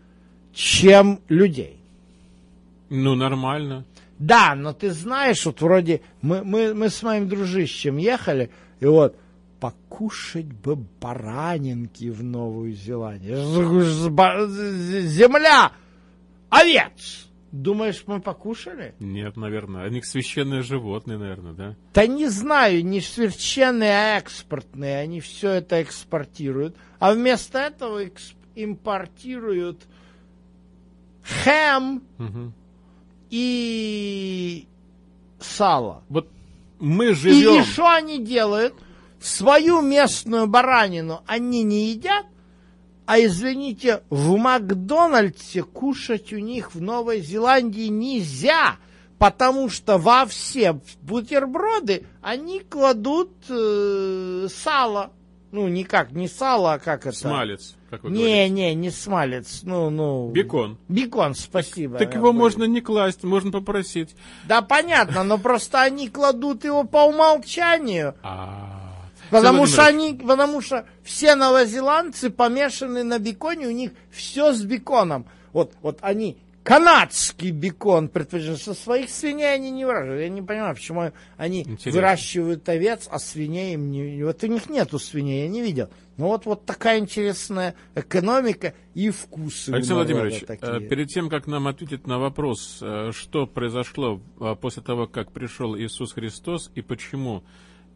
[0.52, 1.79] чем людей.
[2.90, 3.84] Ну, нормально.
[4.18, 8.50] Да, но ты знаешь, вот вроде мы, мы, мы с моим дружищем ехали,
[8.80, 9.16] и вот
[9.60, 13.36] покушать бы баранинки в Новую Зеландию.
[14.48, 15.72] Земля!
[16.48, 17.26] Овец!
[17.52, 18.94] Думаешь, мы покушали?
[19.00, 19.84] Нет, наверное.
[19.84, 21.76] Они священные животные, наверное, да?
[21.94, 24.98] Да не знаю, не священные, а экспортные.
[24.98, 26.76] Они все это экспортируют.
[27.00, 29.80] А вместо этого экс- импортируют
[31.24, 32.52] хэм Мгм.
[33.30, 34.66] И
[35.40, 36.02] сало.
[36.08, 36.28] Вот
[36.78, 37.62] мы И- живем...
[37.62, 38.74] И что они делают?
[39.20, 42.26] Свою местную баранину они не едят,
[43.04, 48.76] а извините, в Макдональдсе кушать у них в Новой Зеландии нельзя,
[49.18, 55.12] потому что во все бутерброды они кладут э, сало.
[55.52, 57.16] Ну, никак, не сало, а как это?
[57.16, 58.50] Смалец, как вы Не, говорите.
[58.50, 60.30] не, не смалец, ну, ну...
[60.30, 60.78] Бекон.
[60.88, 61.98] Бекон, спасибо.
[61.98, 62.38] Так я его говорю.
[62.38, 64.14] можно не класть, можно попросить.
[64.46, 68.14] Да, понятно, но просто они кладут его по умолчанию.
[68.22, 68.80] А,
[69.30, 75.26] Потому что они, потому что все новозеландцы помешаны на беконе, у них все с беконом.
[75.52, 78.60] Вот, вот они канадский бекон предпочитают.
[78.60, 80.22] Что своих свиней они не выращивают.
[80.22, 81.92] Я не понимаю, почему они Интересно.
[81.92, 84.24] выращивают овец, а свиней им не...
[84.24, 85.88] Вот у них нету свиней, я не видел.
[86.16, 89.70] Но вот, вот такая интересная экономика и вкусы.
[89.70, 90.86] Александр народа Владимирович, такие.
[90.86, 95.32] э, перед тем, как нам ответить на вопрос, э, что произошло э, после того, как
[95.32, 97.42] пришел Иисус Христос и почему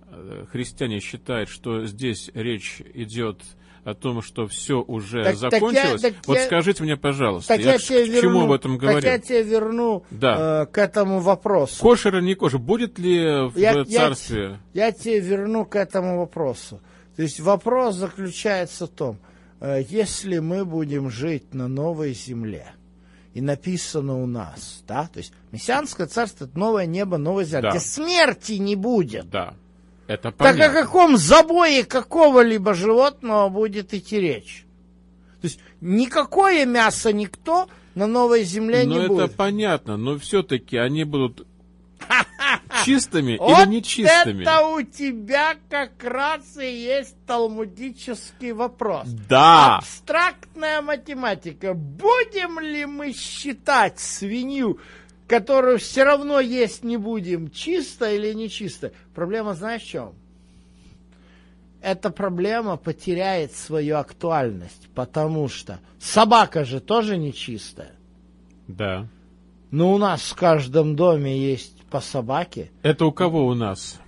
[0.07, 5.51] э, христиане считают, что здесь речь идет о том, что все уже Так- так я-
[5.51, 8.53] закончилось, так вот я- скажите мне, пожалуйста, я, я, к- тебе к верну, чему об
[8.53, 9.03] этом говорю?
[9.03, 10.63] Так я тебе верну Да.
[10.63, 11.83] э, к этому вопросу.
[11.83, 14.59] Кошер или не кошер, будет ли в Я- я- царстве...
[14.73, 16.81] Я тебе верну к этому вопросу.
[17.17, 19.19] То есть вопрос заключается в том,
[19.61, 22.69] э, если мы будем жить на новой земле,
[23.35, 27.71] и написано у нас, да, то есть мессианское царство это новое небо, новая земля, Да.
[27.73, 29.29] где смерти не будет.
[29.29, 29.55] Да,
[30.07, 30.81] это Так понятно.
[30.81, 34.67] о каком забое какого-либо животного будет идти речь?
[35.41, 39.37] То есть никакое мясо никто на новой земле Ну, не это будет.
[39.37, 41.47] понятно, но все-таки они будут
[42.85, 44.43] чистыми Вот или нечистыми?
[44.43, 49.07] это у тебя как раз и есть талмудический вопрос.
[49.29, 49.79] Да.
[49.79, 51.75] Абстрактная математика.
[51.75, 54.79] Будем ли мы считать свинью,
[55.27, 58.93] которую все равно есть не будем, чисто или нечисто?
[59.15, 60.13] Проблема знаешь в чем?
[61.81, 67.93] Эта проблема потеряет свою актуальность, потому что собака же тоже нечистая.
[68.67, 69.07] Да.
[69.71, 72.71] Но у нас в каждом доме есть по собаке.
[72.83, 74.01] Это у кого у нас?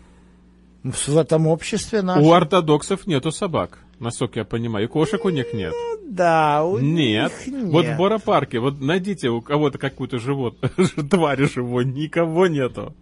[0.82, 2.24] В этом обществе нашем.
[2.24, 4.86] У ортодоксов нету собак, насколько я понимаю.
[4.86, 5.74] И кошек у них нет.
[6.06, 7.32] Да, у Нет.
[7.46, 7.72] них нет.
[7.72, 10.56] Вот в Боропарке, вот найдите у кого-то какую-то живот,
[11.10, 12.94] тварь живой, никого нету.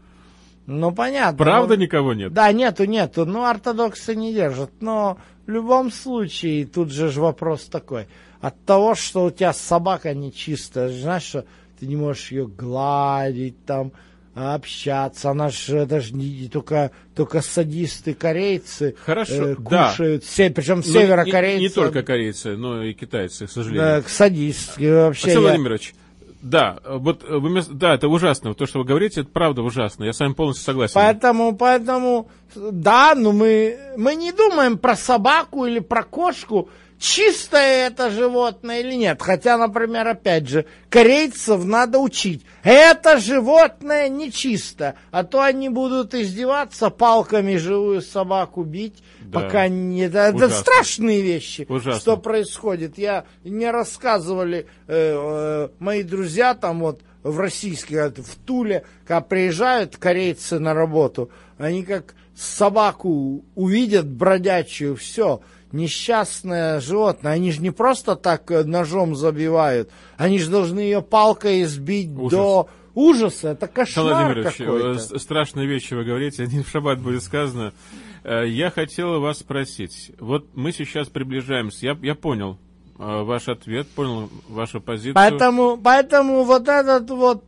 [0.66, 1.36] Ну, понятно.
[1.36, 2.32] Правда Ну, никого нет?
[2.32, 3.26] Да, нету, нету.
[3.26, 4.70] Ну, ортодоксы не держат.
[4.80, 8.06] Но в любом случае, тут же ж вопрос такой.
[8.40, 11.44] От того, что у тебя собака нечистая, знаешь, что
[11.78, 13.92] ты не можешь ее гладить, там,
[14.34, 15.30] общаться.
[15.30, 19.90] Она же, это ж не, только, только садисты корейцы Хорошо, э, да.
[19.90, 20.24] кушают.
[20.24, 21.58] Се, причем Ну, северокорейцы.
[21.58, 24.02] Не, не только корейцы, но и китайцы, к сожалению.
[24.02, 25.26] Да, садистские вообще.
[25.26, 25.94] Александр я- Владимирович,
[26.42, 28.54] да, вот э, вы, да, это ужасно.
[28.54, 30.04] То, что вы говорите, это правда ужасно.
[30.04, 30.92] Я с вами полностью согласен.
[30.94, 38.10] Поэтому, поэтому, да, но мы, мы не думаем про собаку или про кошку, чистое это
[38.10, 39.20] животное или нет.
[39.20, 42.44] Хотя, например, опять же, корейцев надо учить.
[42.62, 49.40] Это животное нечисто, а то они будут издеваться, палками живую собаку бить, Да.
[49.40, 50.02] пока не...
[50.06, 50.56] Это Ужасно.
[50.56, 52.00] страшные вещи, Ужасно.
[52.00, 52.98] что происходит.
[52.98, 59.96] Я, мне рассказывали э, э, мои друзья там вот в российских, в Туле, когда приезжают
[59.96, 65.40] корейцы на работу, они как собаку увидят бродячую, все,
[65.74, 67.32] несчастное животное.
[67.32, 72.30] Они же не просто так э, ножом забивают, они же должны ее палкой избить Ужас.
[72.32, 73.48] до ужаса.
[73.50, 74.90] Это кошмар Владимирович, какой-то.
[74.90, 77.72] э, с- страшные вещи вы говорите, они в шаббат будет сказано.
[78.22, 80.12] Э, Я хотел вас спросить.
[80.18, 81.86] Вот мы сейчас приближаемся.
[81.86, 82.58] Я, я понял
[82.96, 85.14] ваш ответ, понял вашу позицию.
[85.14, 87.42] Поэтому, поэтому вот этот вот,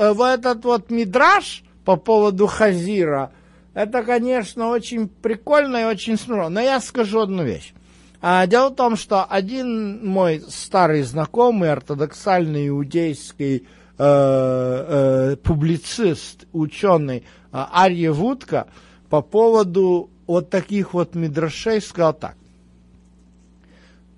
[0.00, 3.30] вот этот вот мидраж по поводу Хазира,
[3.78, 6.48] это, конечно, очень прикольно и очень смешно.
[6.48, 7.72] Но я скажу одну вещь.
[8.20, 13.62] А, дело в том, что один мой старый знакомый, ортодоксальный иудейский э,
[13.98, 18.66] э, публицист, ученый э, Арье Вудка
[19.10, 22.34] по поводу вот таких вот мидрашей сказал так.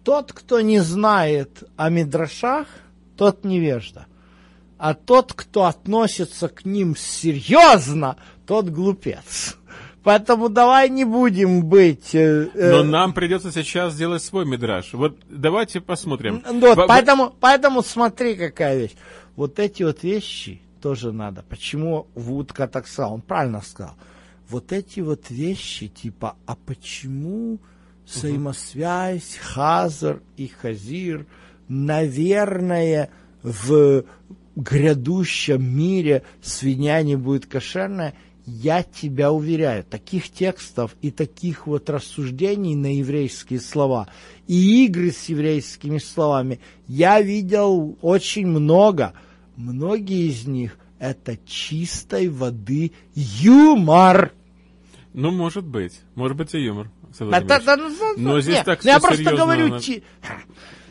[0.04, 2.66] Тот, кто не знает о мидрашах,
[3.18, 4.06] тот невежда.
[4.78, 8.16] А тот, кто относится к ним серьезно,
[8.50, 9.56] тот глупец.
[10.02, 12.16] Поэтому давай не будем быть...
[12.16, 14.92] э, э, Но нам придется сейчас сделать свой мидраж.
[14.92, 16.42] Вот давайте посмотрим.
[16.50, 18.96] ну вот, Во- поэтому, поэтому смотри, какая вещь.
[19.36, 21.44] Вот эти вот вещи тоже надо.
[21.48, 23.14] Почему Вудка так сказал?
[23.14, 23.94] Он правильно сказал.
[24.48, 27.60] Вот эти вот вещи, типа, а почему
[28.04, 31.24] взаимосвязь Хазар и Хазир,
[31.68, 33.10] наверное,
[33.44, 34.02] в
[34.56, 38.14] грядущем мире свинья не будет кошерная,
[38.46, 44.08] я тебя уверяю, таких текстов и таких вот рассуждений на еврейские слова
[44.46, 49.14] и игры с еврейскими словами я видел очень много.
[49.56, 54.32] Многие из них это чистой воды юмор.
[55.12, 56.00] Ну, может быть.
[56.14, 56.90] Может быть и юмор.
[57.18, 57.62] Владимирович.
[57.62, 59.78] это- ну, Но здесь так ну, я просто говорю,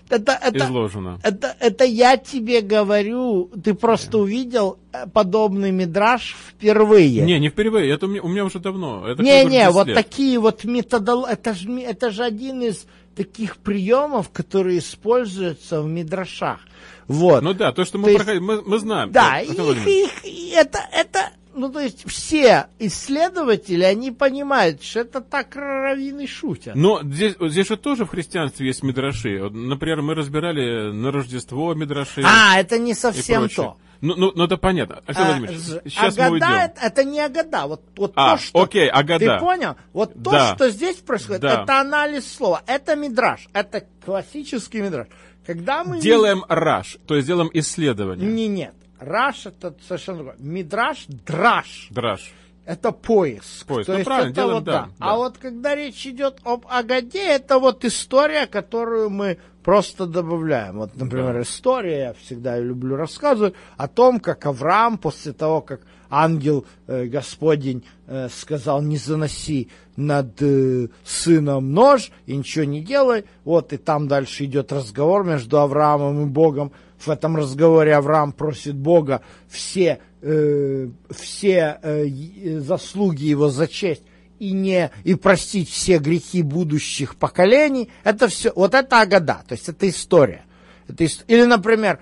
[0.10, 1.20] это, это, изложено.
[1.24, 7.22] Это, это я тебе говорю, ты просто увидел э, подобный мидраж впервые.
[7.22, 9.08] Не, не впервые, это у меня, у меня уже давно.
[9.08, 9.96] Это не, не, 10 вот лет.
[9.96, 12.86] такие вот методологии, это же, это же один из
[13.16, 16.60] таких приемов, которые используются в мидрашах.
[17.08, 17.42] Вот.
[17.42, 19.12] Ну да, то, что мы То есть- проходим, мы, мы знаем.
[19.12, 21.29] Да, Александр их, их, это, это,
[21.60, 26.76] ну, то есть все исследователи, они понимают, что это так раввины шутят.
[26.76, 29.40] Но здесь, здесь же тоже в христианстве есть мидраши.
[29.44, 33.78] Вот, например, мы разбирали на Рождество мидраши а, это не совсем то.
[34.02, 35.02] Ну, ну, ну, это понятно.
[35.06, 36.48] Александр А, Владимирович, сейчас Агада мы уйдем.
[36.48, 37.68] Это, это не Агада.
[37.68, 38.62] Вот, вот А, то, что...
[38.62, 39.34] окей, Агада.
[39.34, 39.76] Ты понял?
[39.92, 40.56] Вот то, Да.
[40.56, 41.64] что здесь происходит, Да.
[41.64, 42.62] это анализ слова.
[42.66, 43.50] Это мидраж.
[43.52, 45.08] Это классический мидраж.
[45.46, 46.00] Когда мы...
[46.00, 48.26] Делаем раш, то есть делаем исследование.
[48.26, 48.74] Не, нет.
[49.00, 50.36] Раш это совершенно другое.
[50.40, 51.88] Мидраж, драж.
[51.92, 52.34] Драж.
[52.66, 53.66] Это поиск.
[53.66, 53.88] Поиск.
[53.88, 54.82] То Ну, есть правильно, это делаем, вот, да.
[54.82, 54.90] да.
[55.00, 60.78] А вот когда речь идет об Агаде, это вот история, которую мы просто добавляем.
[60.78, 61.42] Вот, например, Да.
[61.42, 65.82] история, я всегда люблю рассказывать, о том, как Авраам после того, как
[66.12, 73.26] ангел э, Господень э, сказал, не заноси над э, сыном нож и ничего не делай.
[73.46, 76.72] Вот, и там дальше идет разговор между Авраамом и Богом.
[77.00, 84.04] В этом разговоре Авраам просит Бога все, э, все э, заслуги его за честь
[84.40, 87.90] и не и простить все грехи будущих поколений.
[88.04, 90.44] Это все, вот это Агада, то есть это история.
[90.88, 92.00] Это Или, например,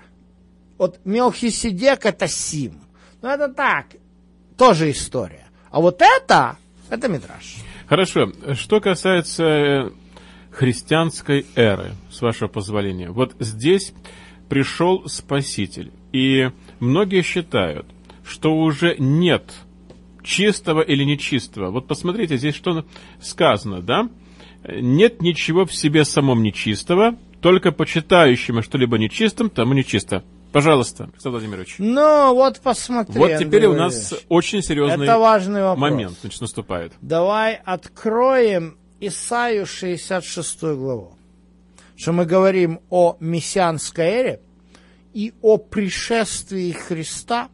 [0.78, 2.80] вот Мелхиседек это Сим.
[3.22, 3.86] Ну это так,
[4.56, 5.46] тоже история.
[5.70, 6.56] А вот это,
[6.88, 7.56] это Мидраш.
[7.86, 8.32] Хорошо.
[8.54, 9.90] Что касается э,
[10.50, 13.10] христианской эры, с вашего позволения.
[13.10, 13.92] Вот здесь
[14.48, 15.92] пришел Спаситель.
[16.12, 17.86] И многие считают,
[18.24, 19.52] что уже нет
[20.22, 21.70] чистого или нечистого.
[21.70, 22.84] Вот посмотрите, здесь что
[23.20, 24.08] сказано, да?
[24.66, 30.24] Нет ничего в себе самом нечистого, только почитающему что-либо нечистым, тому нечисто.
[30.52, 31.74] Пожалуйста, Александр Владимирович.
[31.78, 33.18] Ну, вот посмотри.
[33.18, 34.26] Вот теперь у Андрей нас Валерьевич.
[34.28, 35.90] очень серьезный Это важный вопрос.
[35.90, 36.92] момент значит, наступает.
[37.02, 41.17] Давай откроем Исаию 66 главу.
[41.98, 44.40] Что мы говорим о мессианской эре
[45.12, 47.48] и о пришествии Христа,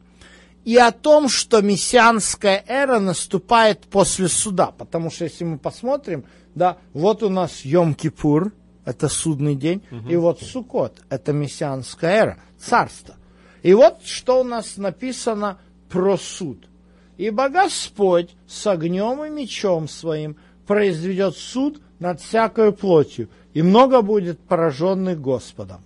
[0.66, 4.66] и о том, что мессианская эра наступает после суда.
[4.66, 8.52] Потому что если мы посмотрим, да, вот у нас Йом-Кипур,
[8.84, 13.16] это судный день, и вот Суккот, это мессианская эра, царство.
[13.62, 16.68] И вот что у нас написано про суд.
[17.16, 20.36] Ибо Господь с огнем и мечом своим
[20.66, 25.80] произведет суд над всякой плотью, и много будет пораженных Господом.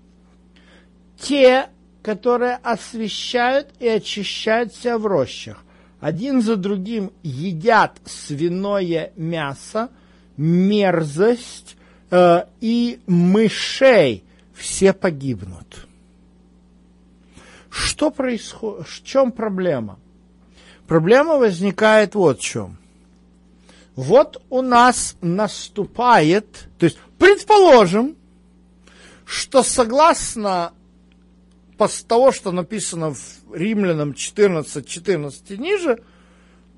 [1.20, 1.68] Те,
[2.02, 5.64] которые освещают и очищают себя в рощах,
[6.00, 9.90] один за другим едят свиное мясо,
[10.36, 11.76] мерзость
[12.10, 15.86] э, и мышей, все погибнут.
[17.70, 18.86] Что происходит?
[18.86, 19.98] В чем проблема?
[20.86, 22.78] Проблема возникает вот в чем.
[23.98, 28.14] Вот у нас наступает, то есть предположим,
[29.24, 30.72] что согласно
[32.06, 33.20] того, что написано в
[33.52, 36.00] Римлянам 14, 14 и ниже,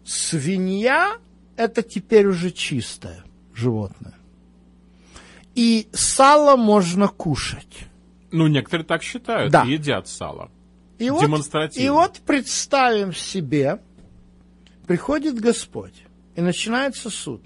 [0.02, 1.18] свинья
[1.56, 3.22] это теперь уже чистое
[3.54, 4.14] животное.
[5.54, 7.80] И сало можно кушать.
[8.32, 9.64] Ну, некоторые так считают, Да.
[9.64, 10.50] едят сало.
[10.98, 11.86] И вот, Демонстративно.
[11.86, 13.78] и вот представим себе,
[14.86, 16.04] приходит Господь,
[16.36, 17.42] и начинается суд.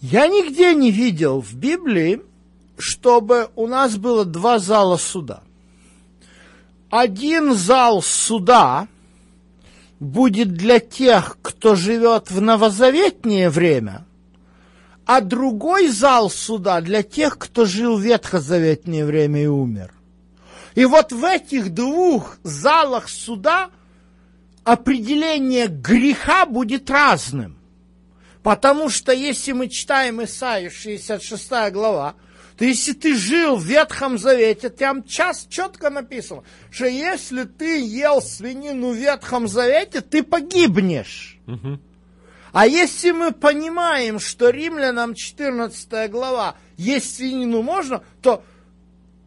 [0.00, 2.22] Я нигде не видел в Библии,
[2.78, 5.42] чтобы у нас было два зала суда.
[6.90, 8.88] Один зал суда
[9.98, 14.06] будет для тех, кто живет в новозаветнее время,
[15.06, 19.92] а другой зал суда для тех, кто жил в ветхозаветнее время и умер.
[20.74, 23.70] И вот в этих двух залах суда
[24.66, 27.56] определение греха будет разным.
[28.42, 32.16] Потому что если мы читаем Исаию 66 глава,
[32.58, 38.20] то если ты жил в Ветхом Завете, там час четко написано, что если ты ел
[38.20, 41.38] свинину в Ветхом Завете, ты погибнешь.
[42.52, 48.42] А если мы понимаем, что римлянам 14 глава есть свинину можно, то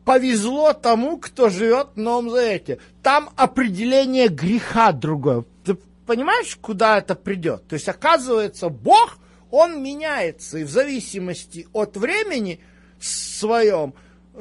[0.10, 2.80] повезло тому, кто живет в Новом Завете.
[3.04, 5.46] Там определение греха другое.
[5.64, 7.68] Ты понимаешь, куда это придет?
[7.68, 9.20] То есть, оказывается, Бог,
[9.52, 12.60] Он меняется, и в зависимости от времени
[13.00, 13.94] своем,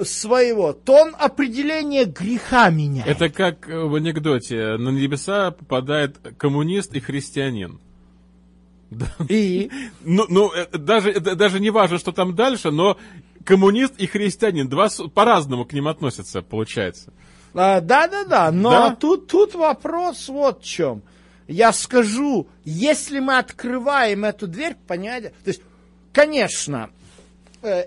[0.03, 3.07] своего, то Он определение греха меняет.
[3.07, 4.79] Это как э, в анекдоте.
[4.79, 7.79] На небеса попадает коммунист и христианин.
[9.29, 9.71] И
[10.03, 12.97] Ну, ну э, даже, это даже не важно, что там дальше, но
[13.45, 14.69] коммунист и христианин.
[14.69, 17.13] Два по-разному к ним относятся, получается.
[17.55, 18.97] А, Да-да-да, но Да?
[18.97, 21.03] Тут, тут вопрос вот в чем.
[21.47, 25.63] Я скажу, если мы открываем эту дверь, понятие, то есть,
[26.13, 26.91] конечно,
[27.63, 27.85] э,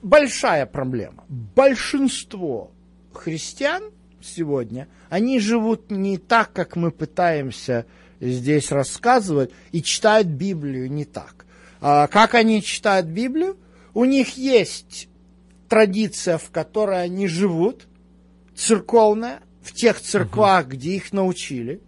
[0.00, 1.24] большая проблема.
[1.28, 2.70] Большинство
[3.12, 3.82] христиан
[4.22, 7.84] сегодня, они живут не так, как мы пытаемся
[8.20, 11.44] здесь рассказывать, и читают Библию не так.
[11.80, 13.56] А как они читают Библию?
[13.94, 15.08] У них есть
[15.68, 17.86] традиция, в которой они живут,
[18.54, 21.80] церковная, в тех церквах, где их научили.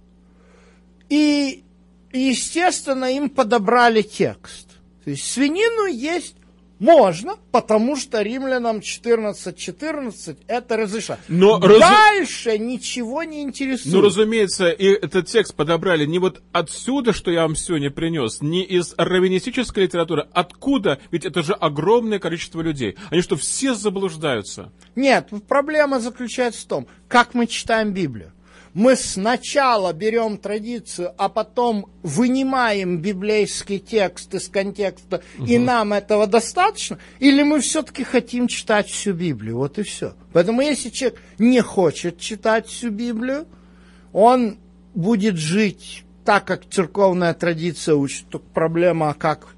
[1.09, 1.65] И,
[2.13, 4.69] естественно, им подобрали текст.
[5.05, 6.37] То есть свинину есть
[6.85, 11.21] можно, потому что римлянам 14.14 это разрешает.
[11.29, 13.95] Но разу- Дальше ничего не интересует.
[13.95, 18.63] Ну, разумеется, и этот текст подобрали не вот отсюда, что я вам сегодня принес, не
[18.63, 20.27] из раввинистической литературы.
[20.33, 20.99] Откуда?
[21.11, 22.97] Ведь это же огромное количество людей.
[23.11, 24.71] Они что, все заблуждаются?
[24.95, 28.33] Нет, проблема заключается в том, как мы читаем Библию.
[28.75, 36.99] Мы сначала берем традицию, а потом вынимаем библейский текст из контекста, и нам этого достаточно,
[37.21, 40.15] или мы все-таки хотим читать всю Библию, вот и все.
[40.33, 43.47] Поэтому если человек не хочет читать всю Библию,
[44.13, 44.59] он
[44.95, 48.29] будет жить так, как церковная традиция учит.
[48.29, 49.55] Только проблема, а как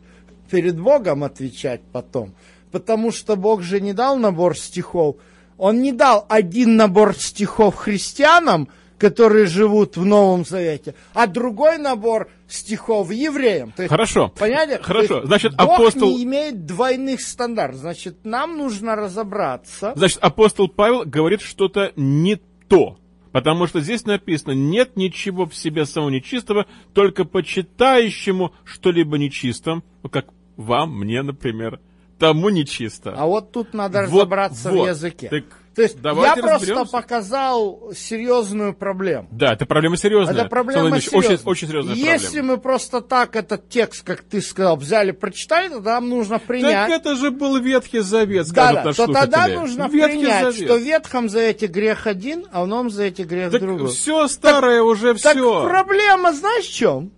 [0.51, 2.35] перед Богом отвечать потом.
[2.71, 5.17] Потому что Бог же не дал набор стихов.
[5.57, 8.69] Он не дал один набор стихов христианам,
[8.99, 13.73] которые живут в Новом Завете, а другой набор стихов евреям.
[13.73, 14.33] То есть, Хорошо.
[14.39, 14.79] Понимаете?
[14.83, 15.17] Хорошо.
[15.17, 16.09] Есть Значит, Бог апостол...
[16.09, 17.81] не имеет двойных стандартов.
[17.81, 19.93] Значит, нам нужно разобраться.
[19.97, 22.99] Значит, апостол Павел говорит что-то не то.
[23.33, 30.09] Потому что здесь написано, нет ничего в себе самого нечистого, только почитающему что-либо нечистым, ну,
[30.09, 31.81] как вам, мне, например,
[32.19, 33.13] тому нечисто.
[33.15, 34.87] А вот тут надо Вот, разобраться вот.
[34.87, 35.29] в языке.
[35.29, 35.45] Так
[35.77, 39.29] То есть давайте я просто показал серьезную проблему.
[39.31, 40.35] Да, это проблема серьезная.
[40.35, 41.37] Это проблема серьезная.
[41.37, 42.49] Очень, очень серьезная Если проблема.
[42.57, 46.89] мы просто так этот текст, как ты сказал, взяли, прочитали, то нам нужно принять.
[46.89, 50.45] Так это же был Ветхий Завет, да, скажут да, наши то тогда нужно Ветхий принять,
[50.55, 50.69] Завет.
[50.71, 53.89] что в Ветхом Завете грех один, а в Новом Завете грех Так другой.
[53.89, 55.69] все старое уже Так все.
[55.69, 57.13] проблема, знаешь, в чем?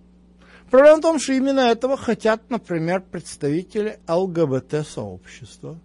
[0.69, 5.79] Проблема в том, что именно этого хотят, например, представители ЛГБТ-сообщества.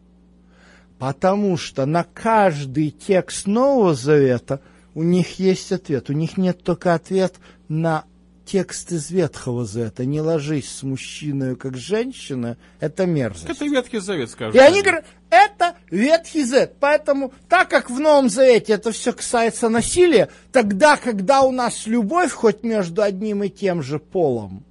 [1.04, 4.62] Потому что на каждый текст Нового Завета
[4.95, 6.10] у них есть ответ.
[6.10, 7.36] У них нет только ответ
[7.68, 8.06] на
[8.45, 10.06] текст из Ветхого Завета.
[10.06, 13.49] Не ложись с мужчиной, как женщина, это мерзость.
[13.49, 14.56] Это Ветхий Завет, скажут.
[14.56, 16.78] И они говорят, это Ветхий Завет.
[16.80, 22.32] Поэтому, так как в Новом Завете это все касается насилия, тогда, когда у нас любовь
[22.32, 24.64] хоть между одним и тем же полом,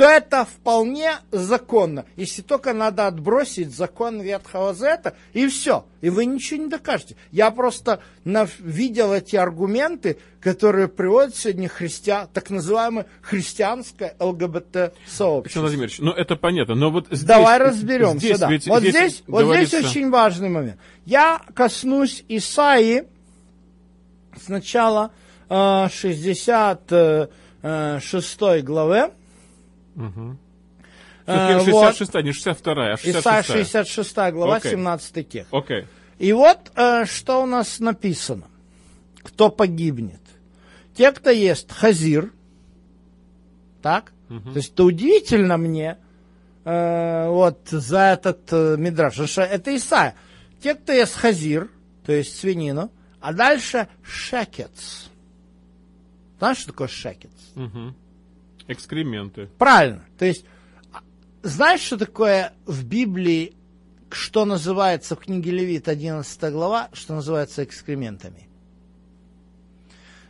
[0.00, 2.06] то это вполне законно.
[2.16, 5.84] Если только надо отбросить закон Ветхого Завета, и все.
[6.00, 7.16] И вы ничего не докажете.
[7.32, 8.00] Я просто
[8.60, 15.60] видел эти аргументы, которые приводят сегодня христиан, так называемое христианское Александр ЛГБТ-сообщество.
[15.60, 17.24] Владимирович, ну это понятно, но вот здесь...
[17.24, 18.48] Давай разберемся, здесь да.
[18.48, 20.78] ведь- вот здесь, вот здесь очень важный момент.
[21.04, 23.06] Я коснусь Исаии
[24.34, 25.10] сначала
[25.50, 29.10] э, 66 главы.
[29.94, 30.38] Всё-таки
[31.26, 33.20] Э, 66, не 62, а 66.
[33.20, 34.72] Исайя 66 глава, Окей.
[34.72, 35.54] 17 текст.
[35.54, 35.86] Окей.
[36.18, 38.46] И вот э, что у нас написано.
[39.22, 40.20] Кто погибнет?
[40.94, 42.32] Те, кто ест хазир.
[43.82, 44.12] Так?
[44.28, 45.98] То есть это удивительно мне
[46.64, 49.18] э, вот за этот э, мидраж.
[49.38, 50.14] Это Исайя.
[50.62, 51.70] Те, кто ест хазир,
[52.04, 55.08] то есть свинину, а дальше шекец.
[56.38, 57.30] Знаешь, что такое шекец?
[57.54, 57.94] Мгм.
[58.70, 59.48] Экскременты.
[59.58, 60.04] Правильно.
[60.16, 60.44] То есть,
[61.42, 63.54] знаешь, что такое в Библии,
[64.10, 68.46] что называется в книге Левит 11 глава, что называется экскрементами?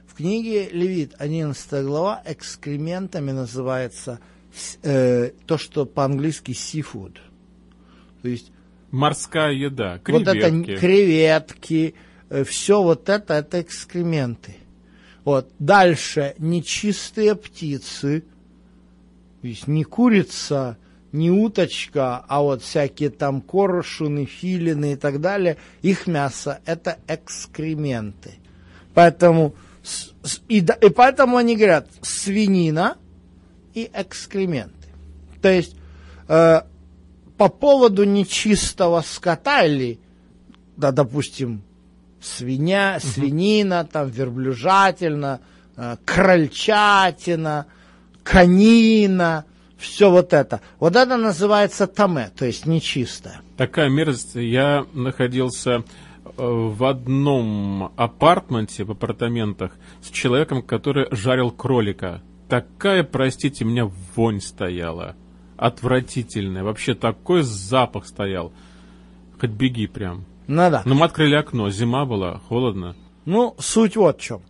[0.07, 4.21] В книге Левит 11 глава экскрементами называется
[4.83, 7.19] э, то, что по-английски seafood.
[8.23, 8.53] То есть
[8.91, 10.77] Морская еда, вот это креветки.
[10.77, 11.95] креветки,
[12.45, 14.57] все вот это, это экскременты.
[15.31, 15.49] Вот.
[15.61, 18.25] Дальше нечистые птицы,
[19.41, 20.77] то есть не курица,
[21.13, 28.33] не уточка, а вот всякие там коршуны, филины и так далее, их мясо это экскременты.
[28.93, 29.55] Поэтому,
[30.49, 32.97] и, и поэтому они говорят свинина
[33.73, 34.89] и экскременты.
[35.41, 35.77] То есть
[36.27, 36.63] э,
[37.37, 40.01] по поводу нечистого скота или,
[40.77, 41.63] да, допустим,
[42.21, 45.41] свинья, свинина, там, верблюжатина,
[45.77, 47.67] э, крольчатина,
[48.23, 49.45] конина,
[49.79, 50.61] все вот это.
[50.79, 53.41] Вот это называется таме, то есть нечистое.
[53.57, 54.35] Такая мерзость.
[54.35, 55.83] Я находился э,
[56.37, 62.23] в одном апартменте, в апартаментах, с человеком, который жарил кролика.
[62.49, 65.17] Такая, простите меня, вонь стояла.
[65.57, 66.65] Отвратительная.
[66.65, 68.53] Вообще такой запах стоял.
[69.39, 70.25] Хоть беги прям.
[70.51, 70.83] Ну да.
[70.85, 72.97] Но мы открыли окно, зима была, холодно.
[73.25, 74.43] Ну, суть вот в чем.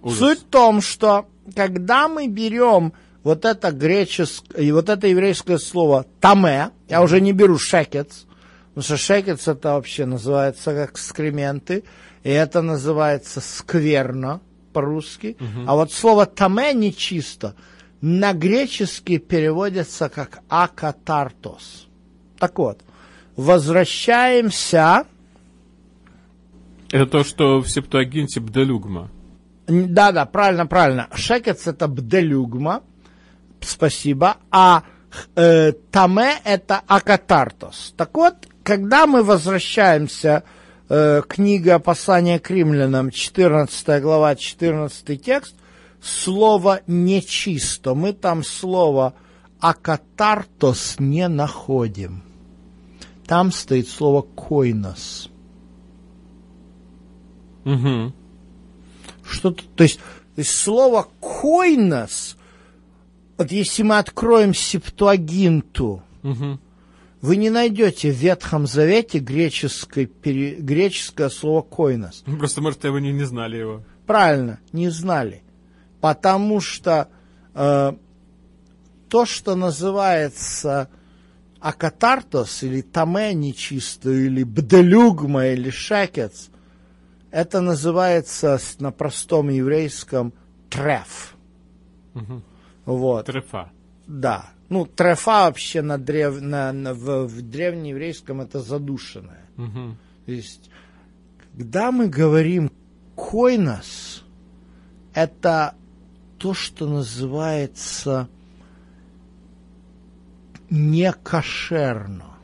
[0.00, 0.18] Ужас.
[0.18, 6.70] Суть в том, что когда мы берем вот это греческое, вот это еврейское слово таме,
[6.88, 8.24] я уже не беру шекец,
[8.68, 11.84] потому что шекец это вообще называется как скременты,
[12.22, 14.40] и это называется скверно
[14.72, 15.36] по-русски,
[15.66, 17.54] а вот слово таме нечисто
[18.00, 21.88] на греческий переводится как акатартос.
[22.38, 22.80] Так вот,
[23.36, 25.04] возвращаемся
[26.92, 29.10] Это то, что в Септуагинте Бделюгма.
[29.66, 31.08] Да-да, правильно, правильно.
[31.14, 32.82] Шекец это бделюгма,
[33.60, 34.82] спасибо, а
[35.34, 37.94] э, таме это акатартос.
[37.96, 40.44] Так вот, когда мы возвращаемся
[40.88, 45.54] э, книга послания к римлянам, 14 глава, 14 текст,
[46.02, 49.14] слово нечисто, мы там слово
[49.60, 52.22] акатартос не находим.
[53.26, 55.31] Там стоит слово койнос.
[57.64, 58.12] Угу.
[59.28, 62.36] Что-то, то есть, то есть слово койнос,
[63.38, 66.58] вот если мы откроем септуагинту, Угу.
[67.22, 72.24] вы не найдете в Ветхом Завете греческой, пере- греческое слово койнос.
[72.38, 73.82] Просто, может, вы не, не знали его.
[74.06, 75.42] Правильно, не знали.
[76.00, 77.08] Потому что
[77.54, 77.92] э,
[79.08, 80.88] то, что называется
[81.60, 86.50] акатартос, или таме нечисто, или бделюгма, или шекец,
[87.32, 90.32] это называется на простом еврейском
[90.70, 91.34] треф.
[92.84, 93.26] Вот.
[93.26, 93.70] Трефа.
[94.06, 94.50] Да.
[94.68, 96.40] Ну, трефа вообще на древ...
[96.40, 99.46] на, на- в, в древнееврейском это задушенное.
[99.56, 99.96] Угу.
[100.26, 100.70] То есть,
[101.56, 102.70] когда мы говорим
[103.16, 104.24] койнос,
[105.14, 105.74] это
[106.38, 108.28] то, что называется
[110.70, 112.36] некошерно.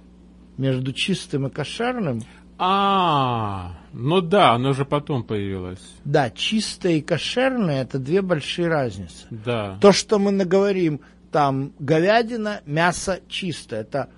[0.56, 2.22] Между чистым и кошерным,
[2.58, 5.80] А, ну да, оно же потом появилось.
[6.04, 9.26] да, чистое и кошерное это две большие разницы.
[9.30, 9.78] Да.
[9.80, 11.00] То, что мы наговорим,
[11.32, 14.08] там говядина, мясо чистое, это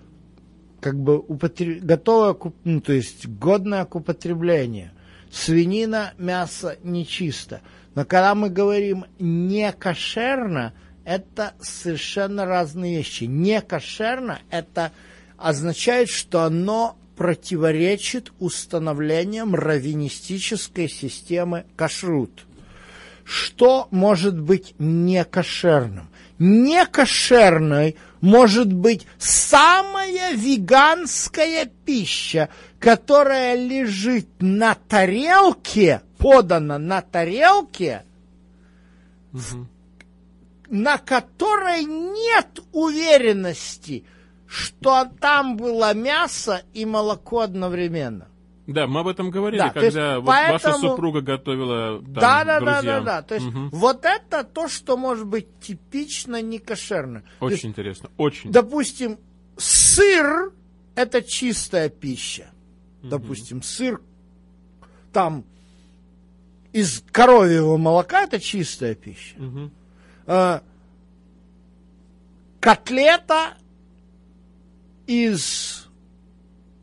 [0.80, 4.90] как бы употре- готовое, ну, то есть годное к употреблению.
[5.30, 7.60] Свинина, мясо нечисто.
[7.94, 10.72] Но когда мы говорим не кошерно,
[11.04, 13.24] это совершенно разные вещи.
[13.24, 14.92] Не кошерно это
[15.36, 22.46] означает, что оно противоречит установлениям раввинистической системы кашрут.
[23.24, 26.08] Что может быть некошерным?
[26.38, 32.48] Некошерной может быть самая веганская пища,
[32.78, 38.02] которая лежит на тарелке, подана на тарелке,
[40.70, 44.04] на которой нет уверенности,
[44.50, 48.26] что там было мясо и молоко одновременно.
[48.66, 52.12] Да, мы об этом говорили, Да, то есть когда вот ваша поэтому- супруга готовила там,
[52.12, 53.04] Да, да, да, да, друзьям.
[53.04, 53.22] да.
[53.22, 53.70] То есть Мгм.
[53.70, 57.22] вот это то, что может быть типично некошерно.
[57.38, 58.50] То есть, Очень интересно, очень.
[58.50, 59.18] допустим,
[59.56, 60.52] сыр
[60.96, 62.48] это чистая пища.
[63.04, 64.00] Допустим, сыр
[65.12, 65.44] там
[66.72, 69.34] из коровьего молока это чистая пища.
[69.38, 69.72] Мгм.
[70.26, 70.60] Э,
[72.60, 73.54] котлета
[75.10, 75.88] из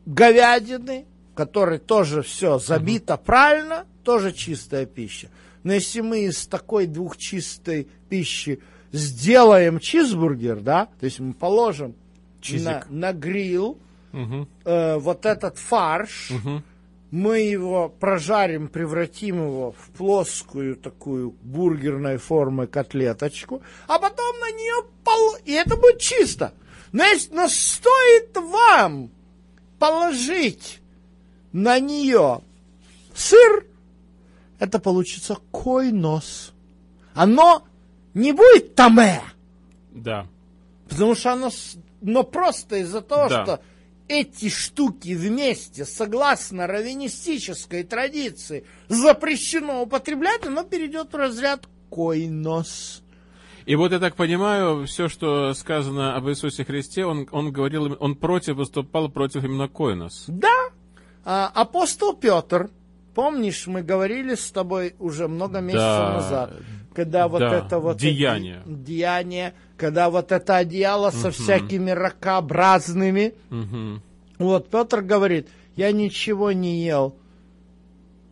[0.04, 5.30] говядины, которой тоже все забито правильно, тоже чистая пища.
[5.62, 8.60] Но если мы из такой двухчистой пищи
[8.92, 12.86] сделаем чизбургер, да, то есть мы положим на, Чизик.
[12.90, 13.76] на гриль
[14.12, 14.46] Мгм.
[14.64, 16.62] э, вот этот фарш, Мгм.
[17.10, 24.84] мы его прожарим, превратим его в плоскую такую бургерной формы котлеточку, а потом на нее
[25.02, 25.36] пол...
[25.46, 26.52] и это будет чисто.
[26.92, 27.34] Но, если...
[27.34, 29.10] но стоит вам
[29.78, 30.80] положить
[31.52, 32.40] на нее
[33.14, 33.66] сыр,
[34.58, 36.52] это получится койнос.
[37.14, 37.64] Оно
[38.14, 39.22] не будет таме,
[39.92, 40.26] Да.
[40.88, 41.50] потому что оно
[42.00, 43.42] но просто из-за того, Да.
[43.44, 43.60] что
[44.06, 53.02] эти штуки вместе, согласно раввинистической традиции, запрещено употреблять, оно перейдет в разряд койнос.
[53.68, 58.14] И вот я так понимаю, все, что сказано об Иисусе Христе, он, он говорил, он
[58.16, 60.24] против, выступал против именно Коинос.
[60.26, 60.70] Да,
[61.24, 62.70] а, апостол Петр,
[63.14, 66.12] помнишь, мы говорили с тобой уже много месяцев Да.
[66.14, 66.52] назад,
[66.94, 67.98] когда вот Да, это вот...
[67.98, 68.62] деяние.
[68.64, 73.34] эти- деяние, когда вот это одеяло со всякими ракообразными.
[73.50, 74.00] Мгм.
[74.38, 75.46] Вот, Петр говорит,
[75.76, 77.14] я ничего не ел,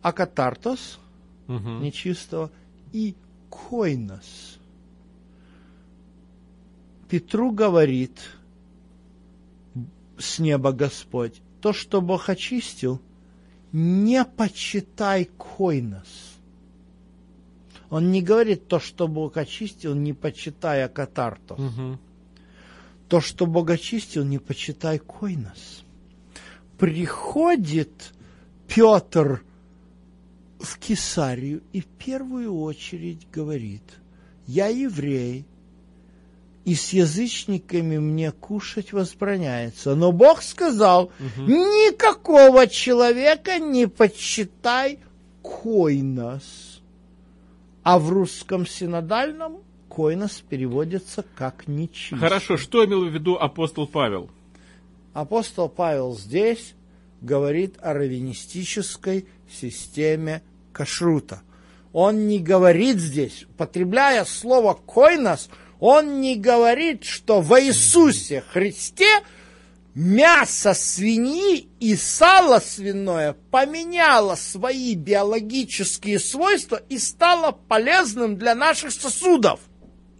[0.01, 0.97] а катартос,
[1.45, 1.83] Мгм.
[1.83, 2.49] нечистого,
[2.91, 3.13] и
[3.51, 4.56] койнос.
[7.09, 8.19] Петру говорит
[10.17, 13.01] с неба Господь, то, что Бог очистил,
[13.71, 16.37] не почитай койнос.
[17.89, 21.59] Он не говорит то, что Бог очистил, не почитай а катартос.
[21.59, 21.99] Мгм.
[23.07, 25.83] То, что Бог очистил, не почитай койнос.
[26.77, 28.13] Приходит
[28.67, 29.43] Петр
[30.59, 33.83] в Кесарию и в первую очередь говорит,
[34.47, 35.45] я еврей,
[36.67, 39.95] и с язычниками мне кушать возбраняется.
[39.95, 44.99] Но Бог сказал, никакого человека не почитай
[45.41, 46.81] койнос.
[47.83, 52.19] А в русском синодальном койнос переводится как нечистый.
[52.19, 54.29] Хорошо, что имел в виду апостол Павел?
[55.13, 56.75] Апостол Павел здесь
[57.21, 60.43] говорит о раввинистической системе
[60.73, 61.43] кашрута.
[61.93, 65.49] Он не говорит здесь, употребляя слово «койнос»,
[65.79, 69.21] он не говорит, что в Иисусе Христе
[69.93, 79.59] мясо свиньи и сало свиное поменяло свои биологические свойства и стало полезным для наших сосудов.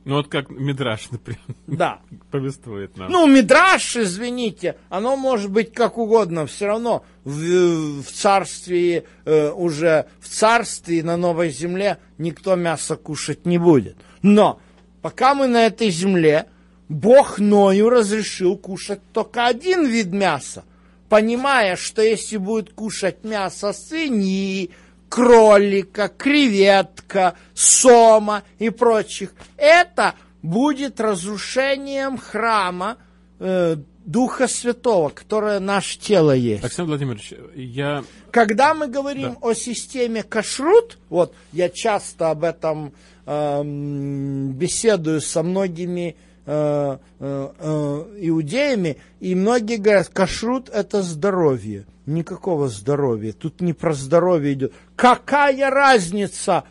[0.08, 2.00] Ну вот как Мидраш, например, Да.
[2.32, 3.12] повествует нам.
[3.12, 10.08] Ну, мидраш, извините, оно может быть как угодно, все равно в, в царстве, э, уже
[10.22, 13.98] в царстве на новой земле никто мясо кушать не будет.
[14.22, 14.62] Но
[15.08, 16.48] пока мы на этой земле,
[16.90, 20.66] Бог Ною разрешил кушать только один вид мяса,
[21.08, 24.70] понимая, что если будет кушать мясо свиньи,
[25.08, 32.98] кролика, креветка, сома и прочих, это будет разрушением храма
[33.40, 36.66] э, Духа Святого, которое наше тело есть.
[36.66, 38.04] Александр Владимирович, я...
[38.32, 39.38] Когда мы говорим Да.
[39.40, 42.92] о системе кашрут, вот я часто об этом
[43.28, 46.16] беседую со многими
[46.46, 51.86] э, э, э, иудеями, и многие говорят, кашрут это здоровье.
[52.06, 53.34] Никакого здоровья.
[53.34, 54.74] Тут не про здоровье идет.
[54.96, 56.64] Какая разница,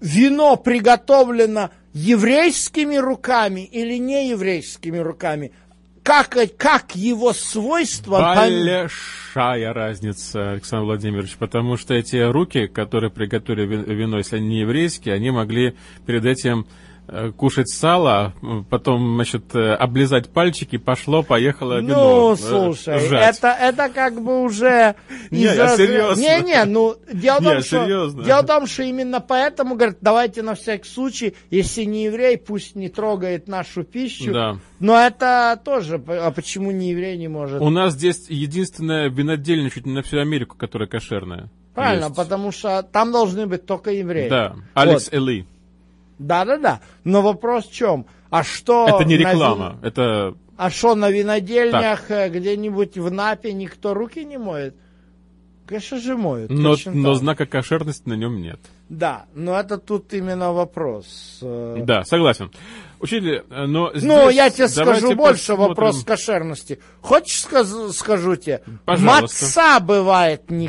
[0.00, 5.50] вино приготовлено еврейскими руками или не еврейскими руками?
[6.08, 8.18] Как, как его свойства...
[8.34, 14.60] Большая разница, Александр Владимирович, потому что эти руки, которые приготовили ви- вино, если они не
[14.60, 16.66] еврейские, они могли перед этим
[17.36, 18.34] кушать сало,
[18.68, 21.94] потом, значит, э, облизать пальчики, пошло, поехало вино.
[21.94, 23.36] Ну, э, слушай, сжать.
[23.36, 24.94] это, это как бы уже...
[25.30, 26.20] Не, я серьезно.
[26.20, 28.24] Не-не, ну, дело в, Не, том, что, серьезно.
[28.24, 32.76] дело в том, что именно поэтому, говорят, давайте на всякий случай, если не еврей, пусть
[32.76, 34.32] не трогает нашу пищу.
[34.32, 34.58] Да.
[34.78, 37.62] Но это тоже, а почему не еврей не может?
[37.62, 41.48] У нас здесь единственная винодельня чуть не на всю Америку, которая кошерная.
[41.74, 42.16] Правильно, есть.
[42.16, 44.28] потому что там должны быть только евреи.
[44.28, 45.46] Да, Алекс Эли.
[46.18, 46.80] Да-да-да.
[47.04, 48.06] Но вопрос в чем?
[48.30, 48.86] А что...
[48.88, 50.34] Это не на реклама, это...
[50.56, 54.74] А что, на винодельнях э, где-нибудь в Напе никто руки не моет?
[55.66, 56.50] Конечно же моют.
[56.50, 57.18] Но, но так.
[57.18, 58.58] знака кошерности на нем нет.
[58.88, 61.38] Да, но это тут именно вопрос.
[61.42, 62.50] Э, Да, согласен.
[63.00, 63.98] Учитель, э, но Ну,
[64.30, 65.68] здесь я тебе скажу больше посмотрим.
[65.68, 66.80] вопрос кошерности.
[67.02, 68.62] Хочешь сказ- скажу тебе?
[68.84, 69.44] Пожалуйста.
[69.44, 70.68] Маца бывает не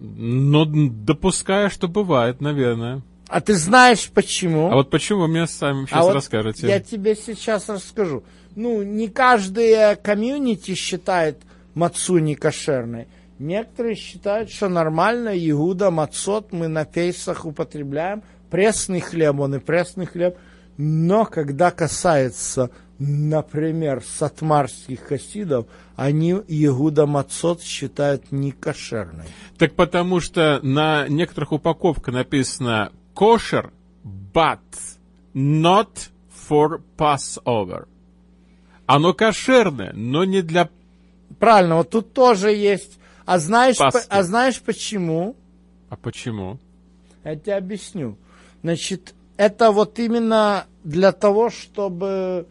[0.00, 3.02] Ну, допуская, что бывает, наверное.
[3.28, 4.70] А ты знаешь почему?
[4.70, 6.66] А вот почему вы мне сами сейчас А вот расскажете?
[6.66, 8.24] Я тебе сейчас расскажу.
[8.56, 11.38] Ну, не каждая комьюнити считает
[11.74, 13.06] мацу не кошерной.
[13.38, 18.22] Некоторые считают, что нормально, Иуда, мацот мы на пейсах употребляем.
[18.50, 20.36] Пресный хлеб, он и пресный хлеб.
[20.76, 22.70] Но когда касается,
[23.00, 29.24] например, сатмарских хасидов, они Иуда Мацот считают некошерной.
[29.58, 33.70] Так потому что на некоторых упаковках написано kosher,
[34.04, 34.60] but
[35.34, 36.10] not
[36.48, 37.88] for Passover.
[38.84, 40.68] Оно кошерное, но не для...
[41.38, 42.98] Правильно, вот тут тоже есть.
[43.24, 45.36] А знаешь, по- а знаешь почему?
[45.88, 46.58] А почему?
[47.24, 48.18] Я тебе объясню.
[48.62, 52.46] Значит, это вот именно для того, чтобы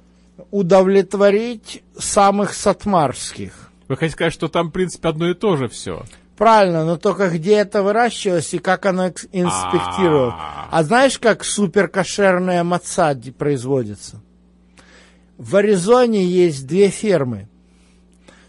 [0.52, 3.72] удовлетворить самых сатмарских.
[3.88, 6.04] Вы хотите сказать, что там, в принципе, одно и то же все?
[6.38, 10.36] Правильно, но только где это выращивалось и как оно экс- инспектировалось.
[10.38, 10.70] А.
[10.72, 14.22] А знаешь, как суперкошерная маца ди- производится?
[15.38, 17.48] В Аризоне есть две фермы.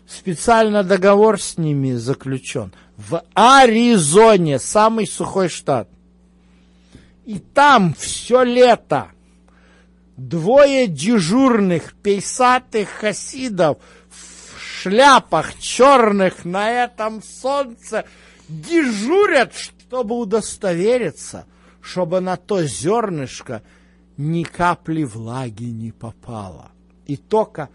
[0.07, 2.73] Специально договор с ними заключен.
[2.97, 5.89] В Аризоне, самый сухой штат.
[7.25, 9.09] И там все лето
[10.29, 13.79] двое дежурных пейсатых хасидов
[14.11, 18.05] в шляпах черных на этом солнце
[18.49, 21.47] дежурят, чтобы удостовериться,
[21.81, 23.63] чтобы на то зернышко
[24.19, 26.71] ни капли влаги не попало.
[27.07, 27.71] И только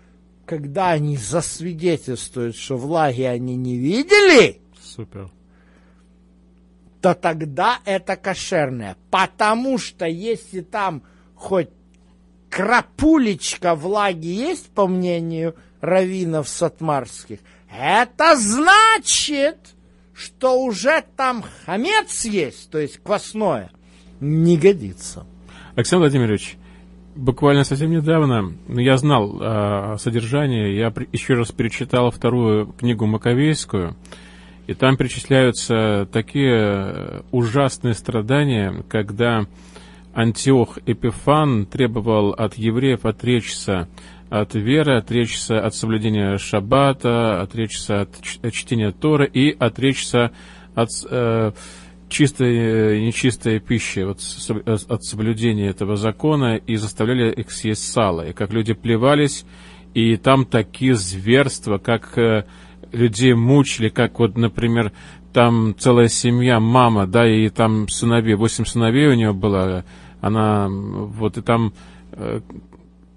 [0.46, 5.32] когда они засвидетельствуют, что влаги они не видели, Супер.
[7.02, 8.96] то тогда это кошерное.
[9.10, 11.02] Потому что если там
[11.34, 11.70] хоть
[12.50, 17.40] крапулечка влаги есть, по мнению раввинов сатмарских,
[17.72, 19.58] это значит,
[20.14, 23.72] что уже там хамец есть, то есть квасное,
[24.20, 25.26] не годится.
[25.76, 26.58] Александр Владимирович,
[27.16, 33.06] буквально совсем недавно ну, я знал о содержании, я при- еще раз перечитал вторую книгу
[33.06, 33.96] Маковейскую,
[34.68, 39.46] и там перечисляются такие э, ужасные страдания, когда
[40.16, 43.90] Антиох Эпифан требовал от евреев отречься
[44.30, 50.32] от веры, отречься от соблюдения шаббата, отречься от чтения Тора и отречься
[50.74, 51.52] от э,
[52.08, 54.20] чистой э, и нечистой пищи, вот,
[54.66, 58.30] э, от соблюдения этого закона, и заставляли их съесть сало.
[58.30, 59.46] И как люди плевались,
[59.94, 62.46] и там такие зверства, как э,
[62.94, 64.94] людей мучили, как вот, например,
[65.34, 69.84] там целая семья, мама, да, и там сыновей, восемь сыновей у нее было,
[70.26, 71.72] она, вот, и там
[72.14, 72.42] э,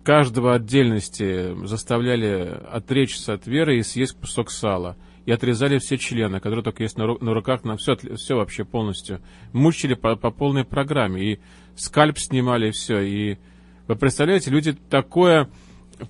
[0.05, 4.95] каждого отдельности заставляли отречься от веры и съесть кусок сала.
[5.25, 8.67] И отрезали все члены, которые только есть на, ру- на руках, на все, все вообще
[8.67, 9.23] полностью.
[9.55, 11.33] Мучили по, по полной программе.
[11.33, 11.41] И
[11.77, 13.01] скальп снимали, и все.
[13.01, 13.39] И
[13.87, 15.49] вы представляете, люди такое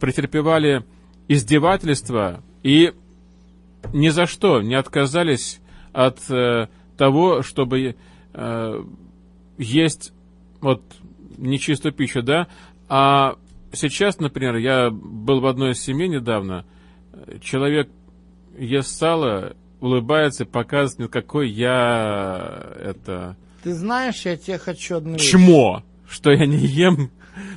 [0.00, 0.84] претерпевали
[1.28, 2.92] издевательство и
[3.92, 5.60] ни за что не отказались
[5.92, 7.94] от э, того, чтобы
[8.34, 8.84] э,
[9.58, 10.12] есть
[10.60, 10.82] вот
[11.36, 12.48] нечистую пищу, да,
[12.88, 13.36] а
[13.72, 16.64] сейчас, например, я был в одной из семей недавно,
[17.40, 17.88] человек
[18.58, 25.30] ест сало, улыбается и показывает какой я это Ты знаешь, я тебе хочу одну вещь.
[25.30, 27.10] чмо, что я не ем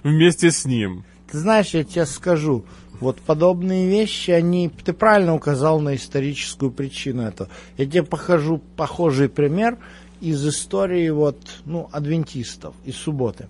[0.03, 1.03] вместе с ним.
[1.31, 2.65] Ты знаешь, я тебе скажу,
[2.99, 7.49] вот подобные вещи, они, ты правильно указал на историческую причину этого.
[7.77, 9.79] Я тебе покажу похожий пример
[10.21, 13.47] из истории вот, ну, адвентистов из субботы.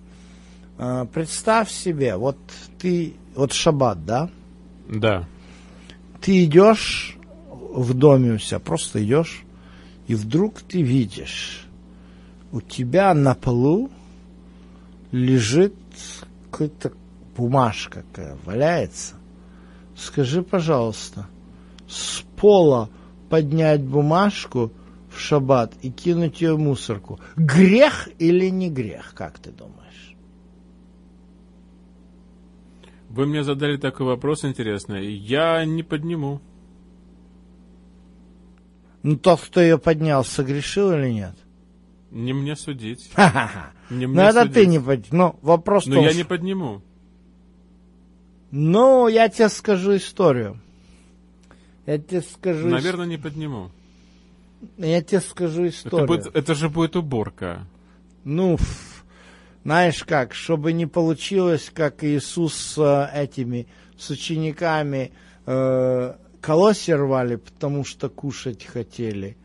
[0.78, 2.38] А, Представь себе, вот
[2.78, 4.30] ты, вот шаббат, да?
[4.88, 5.28] Да.
[6.20, 7.16] Ты идешь
[7.50, 9.44] в доме у себя, просто идешь,
[10.06, 11.66] и вдруг ты видишь,
[12.52, 13.90] у тебя на полу
[15.10, 15.74] лежит
[16.50, 16.92] какая-то
[17.36, 19.14] бумажка какая, валяется.
[19.96, 21.26] Скажи, пожалуйста,
[21.88, 22.88] с пола
[23.28, 24.72] поднять бумажку
[25.22, 30.16] шаббат и кинуть ее в мусорку, грех или не грех, как ты думаешь?
[33.08, 35.12] Вы мне задали такой вопрос интересный.
[35.12, 36.40] Я не подниму.
[39.02, 41.34] Ну, тот, кто ее поднял, согрешил или нет?
[42.10, 43.10] Не мне судить.
[43.14, 43.72] Ха-ха-ха.
[43.90, 44.54] Не Ну, мне это судить.
[44.54, 45.08] ты не поднял.
[45.10, 46.82] Ну, вопрос Но том, я не подниму.
[48.50, 50.58] Ну, я тебе скажу историю.
[51.84, 52.68] Я тебе скажу...
[52.68, 53.70] Наверное, не подниму.
[54.76, 56.06] Я тебе скажу Это, историю.
[56.06, 57.66] будет, это же будет уборка.
[58.24, 58.58] Ну,
[59.64, 63.66] знаешь как, чтобы не получилось, как Иисус с э, этими,
[63.98, 65.12] с учениками
[65.46, 69.36] э, колосья рвали, потому что кушать хотели.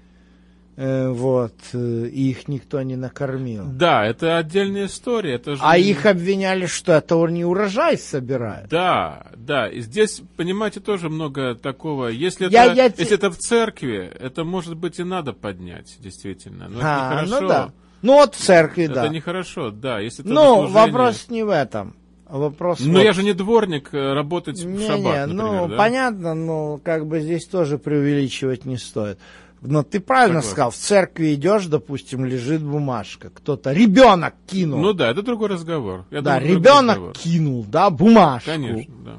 [0.80, 3.64] Э, вот, э, и их никто не накормил.
[3.66, 5.34] Да, это отдельная история.
[5.34, 5.62] Это же...
[5.64, 8.70] А их обвиняли, что это не урожай собирают.
[8.70, 9.68] Да, да.
[9.68, 12.10] И здесь, понимаете, тоже много такого.
[12.10, 16.68] Если, Я- это, я если это в церкви, это, может быть, и надо поднять, действительно.
[16.70, 17.42] Но А, это нехорошо.
[17.42, 17.70] ну да.
[18.04, 19.08] Ну вот в церкви, Это да.
[19.08, 20.00] нехорошо, да.
[20.00, 21.96] Если это Ну, служение- вопрос не в этом.
[22.30, 25.68] Вопрос Но вот я же не дворник э, работать в Не, шаббат, не, например, ну,
[25.70, 25.76] да?
[25.78, 29.18] понятно, но как бы здесь тоже преувеличивать не стоит.
[29.62, 30.52] Но ты правильно Согласен.
[30.52, 34.80] сказал, в церкви идешь, допустим, лежит бумажка, кто-то, ребенок кинул.
[34.80, 36.06] Ну да, это другой разговор.
[36.12, 37.14] Я да, думаю, ребенок разговор.
[37.14, 38.52] кинул, да, бумажку.
[38.52, 39.18] Конечно, да.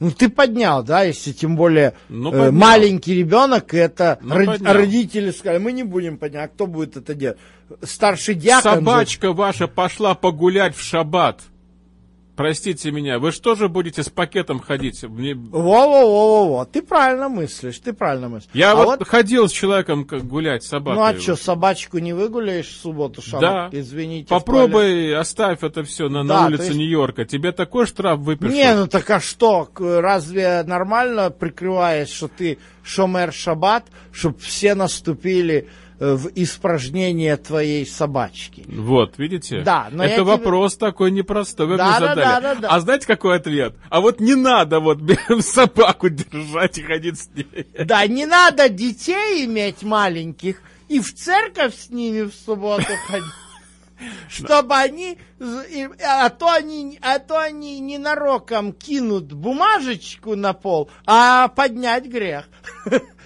[0.00, 4.72] Ну, ты поднял, да, если тем более Ну, э, маленький ребенок, это Ну, род- поднял.
[4.74, 7.38] родители сказали, мы не будем поднять, а кто будет это делать?
[7.82, 8.74] Старший дьякон.
[8.74, 11.40] же- Собачка ваша пошла погулять в шаббат.
[12.38, 15.02] Простите меня, вы что же будете с пакетом ходить?
[15.02, 15.34] Мне...
[15.34, 18.50] Во-во-во-во-во, ты правильно мыслишь, ты правильно мыслишь.
[18.54, 20.94] Я А вот, ходил с человеком как гулять с собакой.
[20.98, 23.40] Ну а что, собачку не выгуляешь в субботу, Шамок?
[23.40, 23.68] Да.
[23.72, 24.28] Извините.
[24.28, 27.24] Попробуй оставь это все на, на Да, то улице есть- Нью-Йорка.
[27.24, 28.54] Тебе такой штраф выпишут.
[28.54, 35.66] Не, ну так а что, разве нормально прикрываясь, что ты шомер шаббат, чтобы все наступили
[35.98, 38.64] в испражнение твоей собачки?
[38.68, 39.62] Вот, видите?
[39.62, 41.66] Да, но Это тебе- вопрос такой непростой.
[41.66, 42.24] Вы Да, мне да, задали.
[42.24, 42.68] да, да, да.
[42.70, 43.74] А знаете, какой ответ?
[43.90, 44.98] А вот не надо вот
[45.40, 47.66] собаку держать и ходить с ней.
[47.84, 53.26] Да, не надо детей иметь маленьких и в церковь с ними в субботу ходить.
[54.28, 55.18] Чтобы они,
[56.06, 62.48] а то они, а то они ненароком кинут бумажечку на пол, а поднять грех.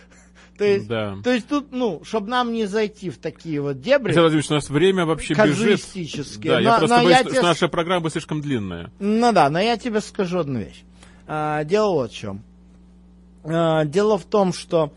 [0.62, 1.16] То есть, Да.
[1.24, 4.54] то есть тут, ну, чтобы нам не зайти в такие вот дебри, Александр Владимирович, у
[4.54, 5.80] нас время вообще бежит.
[6.44, 8.92] Да, я Но- просто но боюсь, я что тебе наша программа слишком длинная.
[9.00, 10.84] Ну да, но я тебе скажу одну вещь.
[11.26, 12.42] А, дело вот в чем.
[13.44, 14.92] А, дело в том, что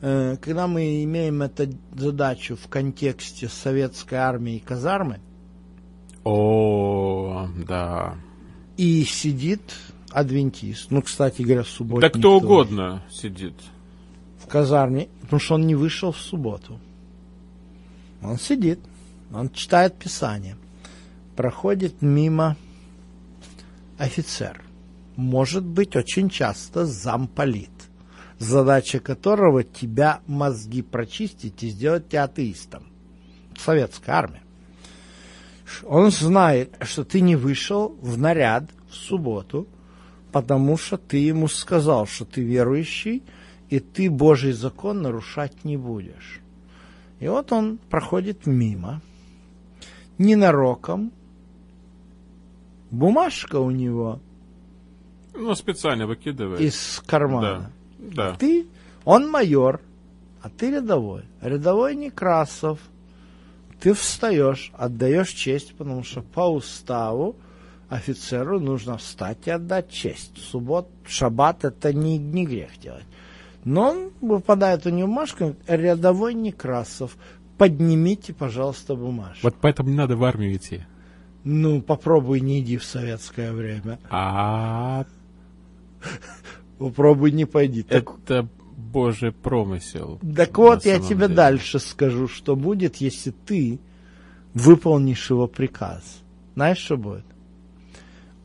[0.00, 5.18] э, когда мы имеем эту задачу в контексте советской армии и казармы,
[6.22, 8.14] О, да.
[8.76, 9.62] и сидит
[10.12, 13.54] адвентист, ну, кстати говоря, субботник Да кто тоже, угодно сидит.
[14.48, 16.80] Казарме, потому что он не вышел в субботу.
[18.22, 18.80] Он сидит,
[19.32, 20.56] он читает Писание,
[21.36, 22.56] проходит мимо
[23.98, 24.62] офицер,
[25.16, 27.70] может быть, очень часто замполит,
[28.38, 32.84] задача которого тебя мозги прочистить и сделать тебя атеистом.
[33.56, 34.42] Советская армия.
[35.84, 39.66] Он знает, что ты не вышел в наряд в субботу,
[40.32, 43.22] потому что ты ему сказал, что ты верующий,
[43.70, 46.40] и ты Божий закон нарушать не будешь.
[47.20, 49.00] И вот он проходит мимо,
[50.18, 51.12] ненароком,
[52.90, 54.20] бумажка у него
[55.34, 56.60] Ну, специально выкидывает.
[56.60, 57.72] из кармана.
[57.98, 58.34] Да.
[58.36, 58.66] Ты,
[59.04, 59.80] он майор,
[60.42, 61.24] а ты рядовой.
[61.40, 62.78] Рядовой Некрасов.
[63.80, 67.36] Ты встаешь, отдаешь честь, потому что по уставу
[67.88, 70.36] офицеру нужно встать и отдать честь.
[70.38, 73.04] Суббот, шаббат это не, не грех делать.
[73.64, 77.16] Но он выпадает у него бумажка, рядовой Некрасов,
[77.58, 79.40] поднимите, пожалуйста, бумажку.
[79.42, 80.82] Вот поэтому не надо в армию идти.
[81.44, 83.98] Ну, попробуй не иди в советское время.
[84.10, 85.04] А
[86.78, 87.84] Попробуй не пойди.
[87.88, 90.20] Это божий промысел.
[90.36, 91.34] Так вот, я тебе деле.
[91.34, 93.80] дальше скажу, что будет, если ты
[94.54, 96.22] выполнишь его приказ.
[96.54, 97.24] Знаешь, что будет?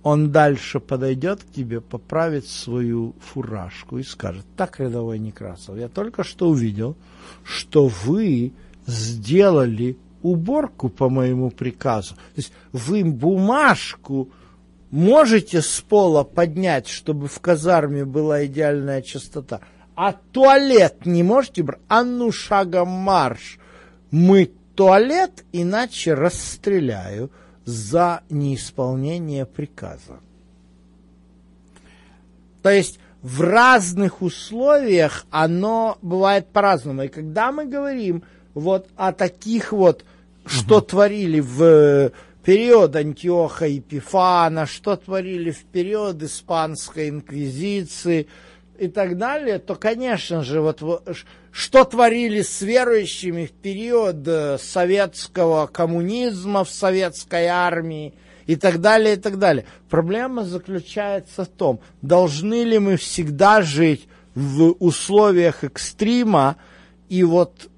[0.04, 6.24] Он дальше подойдет к тебе, поправит свою фуражку и скажет, так, рядовой Некрасов, я только
[6.26, 6.98] что увидел,
[7.46, 8.52] что вы
[8.86, 12.16] сделали уборку по моему приказу.
[12.16, 14.30] То есть вы бумажку
[14.92, 19.62] можете с пола поднять, чтобы в казарме была идеальная чистота,
[19.96, 21.80] а туалет не можете брать?
[21.88, 23.58] А ну шагом марш!
[24.12, 27.32] Мыть туалет, иначе расстреляю
[27.66, 30.20] за неисполнение приказа.
[32.62, 37.04] То есть в разных условиях оно бывает по-разному.
[37.04, 40.04] И когда мы говорим вот о таких вот,
[40.46, 42.12] что творили в э,
[42.44, 48.28] период Антиоха Епифана, что творили в период Испанской инквизиции
[48.78, 50.82] и так далее, то, конечно же, вот
[51.52, 58.14] что творили с верующими в период э, советского коммунизма в советской армии
[58.48, 59.66] и так далее, и так далее.
[59.90, 66.58] Проблема заключается в том, должны ли мы всегда жить в условиях экстрима
[67.10, 67.70] и вот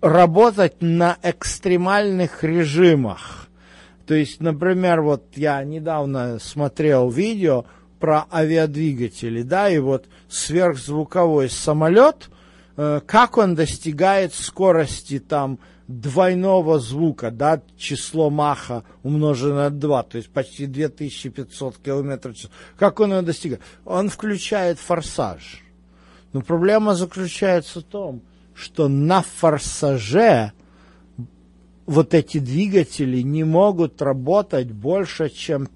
[0.00, 3.48] работать на экстремальных режимах.
[4.06, 7.64] То есть, например, вот я недавно смотрел видео
[8.00, 12.30] про авиадвигатели, да, и вот сверхзвуковой самолет,
[12.76, 20.16] э, как он достигает скорости там двойного звука, да, число Маха умноженное на 2, то
[20.18, 22.50] есть почти 2500 километров в час.
[22.78, 23.60] Как он его достигает?
[23.84, 25.62] Он включает форсаж.
[26.32, 28.22] Но проблема заключается в том,
[28.54, 30.52] что на форсаже
[31.86, 35.66] вот эти двигатели не могут работать больше, чем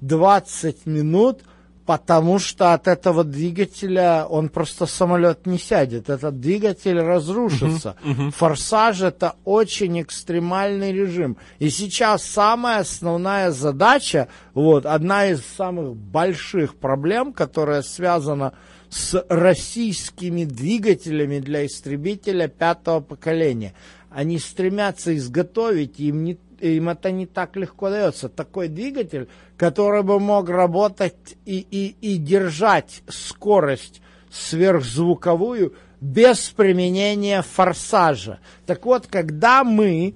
[0.00, 1.42] 15-20 минут,
[1.86, 6.08] потому что от этого двигателя он просто самолет не сядет.
[6.08, 7.96] Этот двигатель разрушится.
[8.36, 11.36] Форсаж это очень экстремальный режим.
[11.58, 18.52] И сейчас самая основная задача, вот, одна из самых больших проблем, которая связана
[18.88, 23.74] с российскими двигателями для истребителя пятого поколения.
[24.10, 28.28] Они стремятся изготовить, им не, им это не так легко дается.
[28.28, 34.00] Такой двигатель, который бы мог работать и, и, и держать скорость
[34.30, 38.38] сверхзвуковую без применения форсажа.
[38.66, 40.14] Так вот, когда мы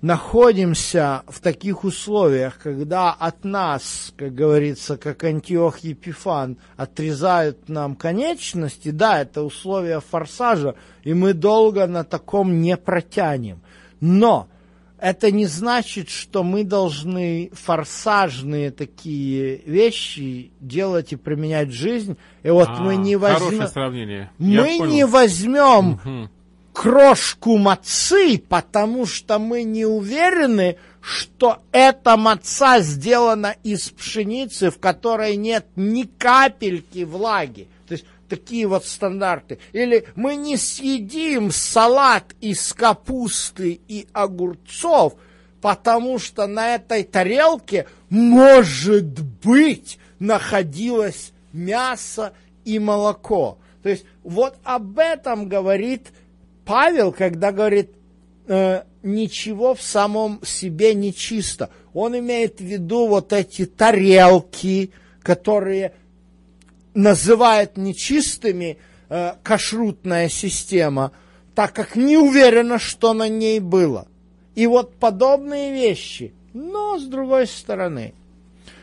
[0.00, 8.90] находимся в таких условиях, когда от нас, как говорится, как Антиох Епифан, отрезают нам конечности,
[8.90, 13.60] да, это условия форсажа, и мы долго на таком не протянем.
[14.00, 14.48] Но
[15.00, 22.16] это не значит, что мы должны форсажные такие вещи делать и применять в жизнь.
[22.42, 23.38] И вот а, мы не возьмем...
[23.38, 24.30] Хорошее сравнение.
[24.38, 26.30] Мы не возьмем угу.
[26.72, 35.36] крошку мацы, потому что мы не уверены, что эта маца сделана из пшеницы, в которой
[35.36, 37.68] нет ни капельки влаги.
[38.28, 39.58] Такие вот стандарты.
[39.72, 45.14] Или мы не съедим салат из капусты и огурцов,
[45.60, 52.32] потому что на этой тарелке, может быть, находилось мясо
[52.64, 53.58] и молоко.
[53.82, 56.08] То есть вот об этом говорит
[56.64, 57.90] Павел, когда говорит,
[58.46, 61.70] э, ничего в самом себе не чисто.
[61.94, 64.90] Он имеет в виду вот эти тарелки,
[65.22, 65.92] которые
[66.94, 68.78] называет нечистыми
[69.08, 71.12] э, кашрутная система,
[71.54, 74.08] так как не уверена, что на ней было.
[74.54, 76.32] И вот подобные вещи.
[76.52, 78.14] Но с другой стороны,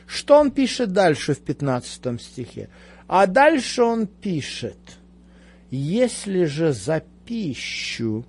[0.07, 2.69] что он пишет дальше в 15 стихе?
[3.07, 4.77] А дальше он пишет,
[5.69, 8.25] если же за пищу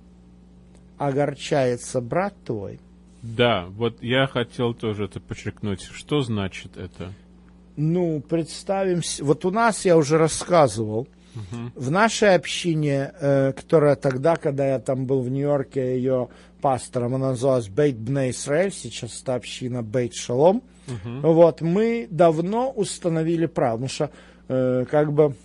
[0.97, 2.79] огорчается брат твой.
[3.21, 5.81] Да, вот я хотел тоже это подчеркнуть.
[5.81, 7.13] Что значит это?
[7.77, 11.71] Ну, представим, вот у нас я уже рассказывал, uh-huh.
[11.75, 17.29] в нашей общине, э, которая тогда, когда я там был в Нью-Йорке, ее пастором, она
[17.29, 21.21] называлась Бейт Бней Исраэль, сейчас это община Бейт Шалом, uh-huh.
[21.21, 24.09] вот, мы давно установили право, потому что,
[24.47, 25.35] э, как бы,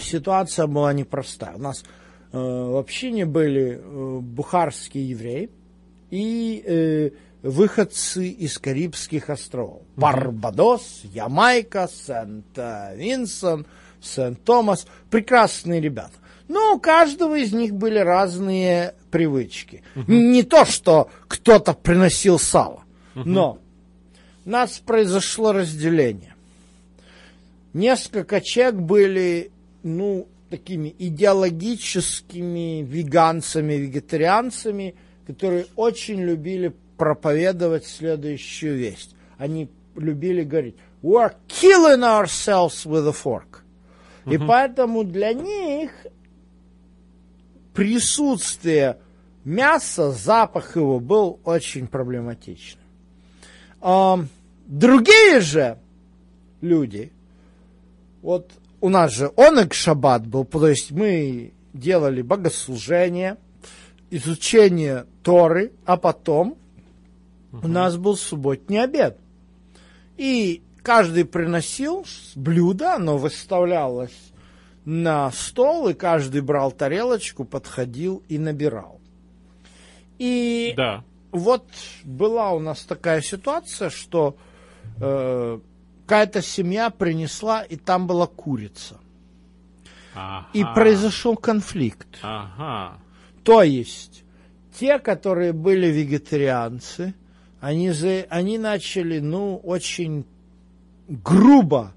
[0.00, 1.54] ситуация была непростая.
[1.54, 1.84] У нас
[2.32, 5.50] э, в общине были э, бухарские евреи
[6.10, 7.10] и э,
[7.42, 9.82] выходцы из Карибских островов.
[9.82, 10.00] Mm-hmm.
[10.00, 13.66] Барбадос, Ямайка, Сент-Винсент,
[14.00, 14.86] Сент-Томас.
[15.10, 16.14] Прекрасные ребята.
[16.48, 19.82] Но у каждого из них были разные привычки.
[19.94, 20.04] Uh-huh.
[20.06, 22.84] Не то, что кто-то приносил сало,
[23.14, 23.22] uh-huh.
[23.26, 23.58] но
[24.46, 26.34] у нас произошло разделение.
[27.74, 29.50] Несколько человек были,
[29.82, 34.94] ну, такими идеологическими веганцами, вегетарианцами,
[35.26, 39.14] которые очень любили проповедовать следующую весть.
[39.38, 43.62] Они любили говорить, we're killing ourselves with a fork.
[44.26, 44.34] Uh-huh.
[44.34, 45.92] И поэтому для них
[47.72, 48.98] присутствие
[49.44, 52.82] мяса, запах его был очень проблематичным.
[54.66, 55.78] Другие же
[56.60, 57.12] люди,
[58.20, 63.36] вот у нас же онек шаббат был, то есть мы делали богослужение,
[64.10, 66.58] изучение Торы, а потом
[67.52, 67.66] Угу.
[67.66, 69.18] У нас был субботний обед.
[70.16, 74.32] И каждый приносил блюдо, оно выставлялось
[74.84, 79.00] на стол, и каждый брал тарелочку, подходил и набирал.
[80.18, 81.04] И да.
[81.30, 81.66] вот
[82.04, 84.36] была у нас такая ситуация, что
[85.00, 85.60] э,
[86.06, 88.98] какая-то семья принесла, и там была курица.
[90.14, 90.48] Ага.
[90.54, 92.08] И произошел конфликт.
[92.22, 92.98] Ага.
[93.44, 94.24] То есть
[94.78, 97.14] те, которые были вегетарианцы,
[97.60, 100.24] они, за, они начали, ну, очень
[101.08, 101.92] грубо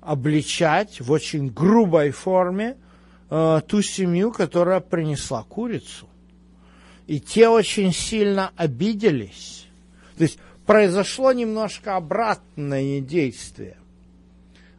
[0.00, 2.76] обличать, в очень грубой форме
[3.30, 6.08] э, ту семью, которая принесла курицу.
[7.06, 9.66] И те очень сильно обиделись.
[10.16, 13.76] То есть произошло немножко обратное действие.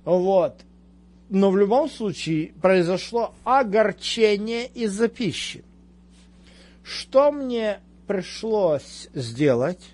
[0.04, 0.62] Вот.
[1.30, 5.64] Но в любом случае произошло огорчение из-за пищи.
[6.84, 9.93] Что мне пришлось сделать,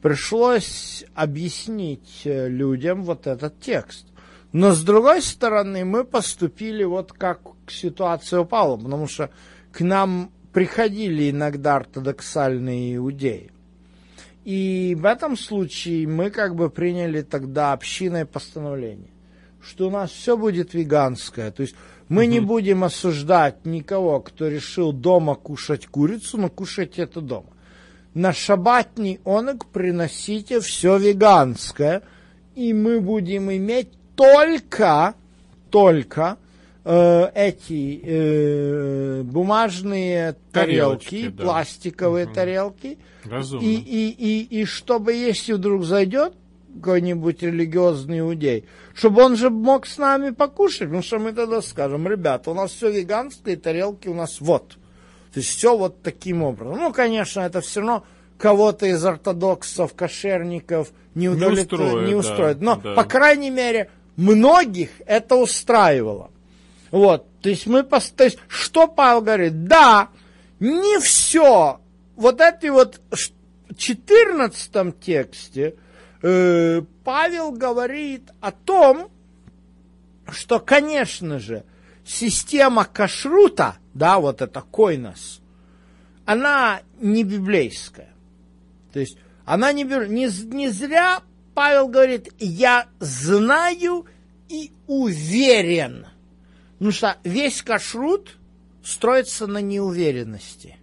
[0.00, 4.06] пришлось объяснить э, людям вот этот текст.
[4.52, 9.30] Но с другой стороны, мы поступили вот как к ситуации упала, потому что
[9.72, 13.50] к нам приходили иногда ортодоксальные иудеи.
[14.44, 19.10] И в этом случае мы как бы приняли тогда общиное постановление,
[19.62, 21.50] что у нас все будет веганское.
[21.52, 21.76] То есть
[22.12, 22.30] мы угу.
[22.30, 27.48] не будем осуждать никого, кто решил дома кушать курицу, но кушать это дома.
[28.12, 32.02] На шабатний онок приносите все веганское,
[32.54, 35.14] и мы будем иметь только,
[35.70, 36.36] только
[36.84, 41.42] э, эти э, бумажные тарелки, Тарелочки, да.
[41.44, 42.34] пластиковые Мгм.
[42.34, 42.98] тарелки.
[43.24, 43.64] Разумно.
[43.64, 46.34] И, и, и, и чтобы, если вдруг зайдет
[46.74, 52.06] какой-нибудь религиозный иудей, чтобы он же мог с нами покушать, потому что мы тогда скажем,
[52.06, 54.76] ребята, у нас все веганское, тарелки у нас вот.
[55.32, 56.76] То есть все вот таким образом.
[56.76, 58.04] Ну, конечно, это все равно
[58.38, 62.60] кого-то из ортодоксов, кошерников не, удовлетворит, устроит, не да, устроит.
[62.60, 62.94] Но, да.
[62.94, 66.30] по крайней мере, многих это устраивало.
[66.90, 69.64] Вот, то есть мы, пос- то есть, что Павел говорит?
[69.64, 70.08] Да,
[70.60, 71.80] не все.
[72.16, 73.32] Вот эти вот ш-
[73.76, 75.76] 14 тексте
[76.22, 79.10] э, Павел говорит о том,
[80.30, 81.64] что, конечно же,
[82.04, 85.40] система кашрута, да, вот это койнос,
[86.24, 88.12] она не библейская.
[88.92, 91.22] То есть она не, не, не зря
[91.54, 94.06] Павел говорит, я знаю
[94.48, 96.06] и уверен.
[96.74, 98.38] Потому что весь кашрут
[98.82, 100.76] строится на неуверенности.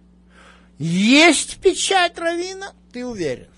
[0.78, 3.48] Есть печать равина, ты уверен.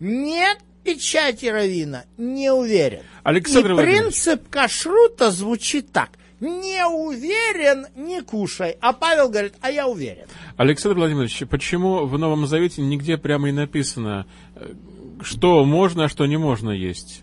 [0.00, 3.00] Нет печати равина, не уверен.
[3.24, 6.10] Александр И принцип кашрута звучит так.
[6.40, 8.76] Не уверен, не кушай.
[8.80, 10.26] А Павел говорит, а я уверен.
[10.56, 14.74] Александр Владимирович, почему в Новом Завете нигде прямо и написано, э,
[15.22, 17.22] что можно, а что не можно есть?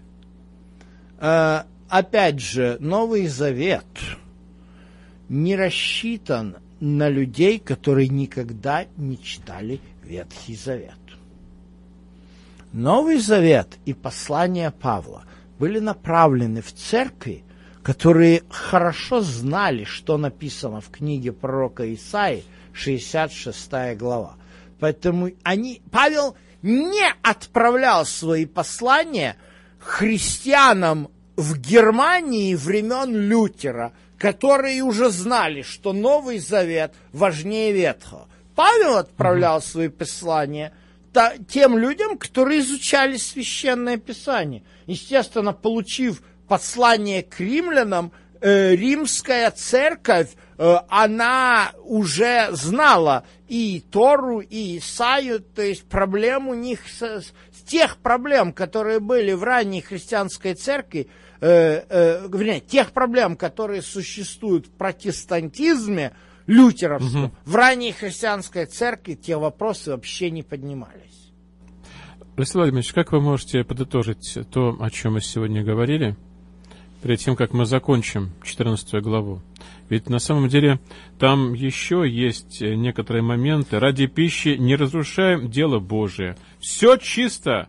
[1.20, 3.86] Э, опять же, Новый Завет
[5.30, 11.03] не рассчитан на людей, которые никогда не читали Ветхий Завет.
[12.74, 15.26] Новый Завет и послания Павла
[15.60, 17.44] были направлены в церкви,
[17.84, 22.44] которые хорошо знали, что написано в книге пророка Исаи,
[22.74, 24.38] 66 глава.
[24.80, 29.36] Поэтому они, Павел не отправлял свои послания
[29.78, 38.28] христианам в Германии времен Лютера, которые уже знали, что Новый Завет важнее Ветхого.
[38.56, 40.74] Павел отправлял свои послания
[41.14, 44.64] та- тем людям, которые изучали священное писание.
[44.88, 48.12] Естественно, получив послание к римлянам,
[48.42, 56.54] э, римская церковь, э, она уже знала и Тору, и Исаю, то есть проблем у
[56.54, 61.08] них, с, с тех проблем, которые были в ранней христианской церкви,
[61.40, 66.14] э, э, вернее, тех проблем, которые существуют в протестантизме,
[66.48, 71.32] лютеровском, в ранней христианской церкви те вопросы вообще не поднимались.
[72.36, 76.16] Александр Владимирович, как вы можете подытожить то, о чем мы сегодня говорили,
[77.02, 79.42] перед тем, как мы закончим 14 главу?
[79.90, 80.80] Ведь на самом деле
[81.20, 83.78] там еще есть некоторые моменты.
[83.80, 86.36] Ради пищи не разрушаем дело Божие.
[86.60, 87.68] Все чисто,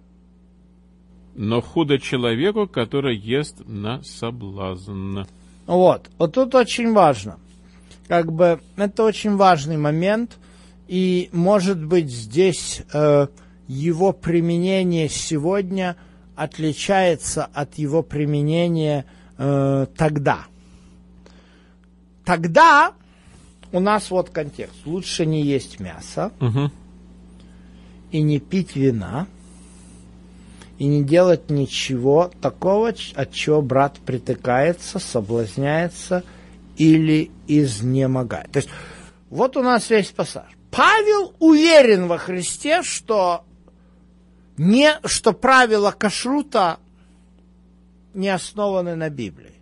[1.34, 5.22] но худо человеку, который ест на соблазн.
[5.66, 7.38] Вот, вот тут очень важно.
[8.08, 10.38] Как бы это очень важный момент,
[10.88, 13.28] и может быть здесь э,
[13.66, 15.96] его применение сегодня
[16.36, 19.06] отличается от его применения
[19.38, 20.40] э, тогда.
[22.24, 22.92] Тогда
[23.72, 24.86] у нас вот контекст.
[24.86, 26.70] Лучше не есть мясо Мгм.
[28.10, 29.26] и не пить вина,
[30.78, 36.24] и не делать ничего такого, от чего брат притыкается, соблазняется
[36.76, 38.50] или изнемогает.
[38.52, 38.70] То есть
[39.30, 40.50] вот у нас весь пассаж.
[40.70, 43.44] Павел уверен во Христе, что,
[44.56, 46.78] не, что правила кашрута
[48.12, 49.54] не основаны на Библии.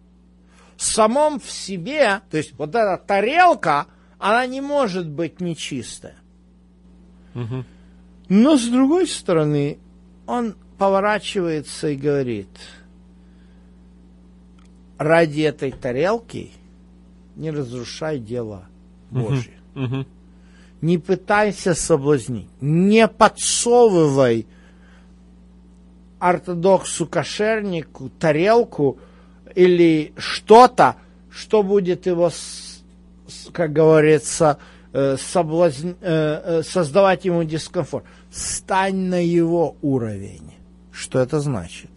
[0.76, 3.86] В самом в себе, то есть вот эта тарелка,
[4.18, 6.16] она не может быть нечистая.
[7.34, 7.64] Мгм.
[8.28, 9.78] Но с другой стороны,
[10.26, 12.48] он поворачивается и говорит,
[14.98, 16.52] ради этой тарелки
[17.36, 18.64] не разрушай дело
[19.10, 19.52] Божье.
[19.74, 20.06] Мгм.
[20.80, 24.46] Не пытайся соблазнить, не подсовывай
[26.18, 28.98] ортодоксу кошернику тарелку
[29.54, 30.96] или что-то,
[31.30, 32.30] что будет его,
[33.52, 34.58] как говорится,
[34.92, 38.04] э, соблазн- э, э, создавать ему дискомфорт.
[38.30, 40.52] Стань на его уровень.
[40.92, 41.90] Что это значит?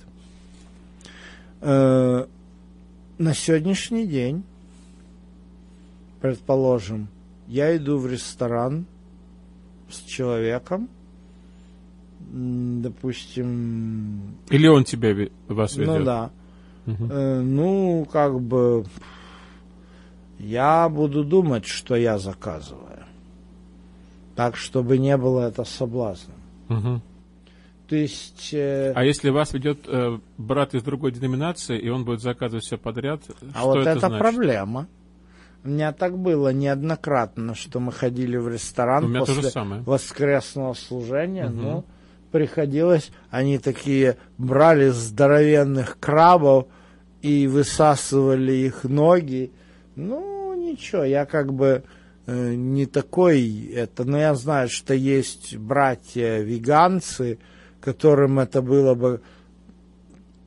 [1.62, 2.28] На
[3.34, 4.44] сегодняшний день,
[6.26, 7.08] предположим,
[7.48, 8.86] я иду в ресторан
[9.90, 10.90] с человеком,
[12.20, 16.00] допустим, Или он тебя вас ведет?
[16.00, 16.32] ну да.
[16.88, 18.86] Э, ну, как бы,
[20.40, 23.06] я буду думать, что я заказываю.
[24.36, 26.38] Так, чтобы не было это соблазном.
[26.68, 27.02] Мгм.
[27.88, 32.22] То есть, э, А если вас ведет э, брат из другой деноминации, и он будет
[32.22, 33.22] заказывать все подряд,
[33.54, 34.20] а что вот это, это, значит?
[34.20, 34.88] проблема.
[35.66, 39.52] У меня так было неоднократно, что мы ходили в ресторан после
[39.84, 41.48] воскресного служения.
[41.48, 41.62] Мгм.
[41.64, 41.86] Ну,
[42.32, 46.68] приходилось, они такие брали здоровенных крабов
[47.24, 49.52] и высасывали их ноги.
[49.96, 51.84] Ну, ничего, я как бы
[52.28, 57.40] э, не такой это, но я знаю, что есть братья веганцы,
[57.82, 59.22] которым это было бы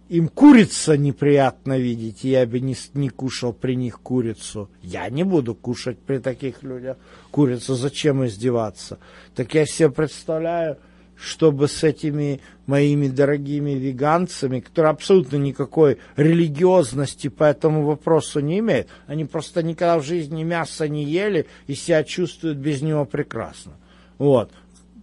[0.08, 4.70] им курица неприятно видеть, я бы не, не кушал при них курицу.
[4.82, 6.96] Я не буду кушать при таких людях
[7.30, 8.98] курицу, зачем издеваться?
[9.34, 10.78] Так я себе представляю,
[11.14, 18.88] чтобы с этими моими дорогими веганцами, которые абсолютно никакой религиозности по этому вопросу не имеют,
[19.06, 23.72] они просто никогда в жизни мясо не ели и себя чувствуют без него прекрасно.
[24.16, 24.52] Вот.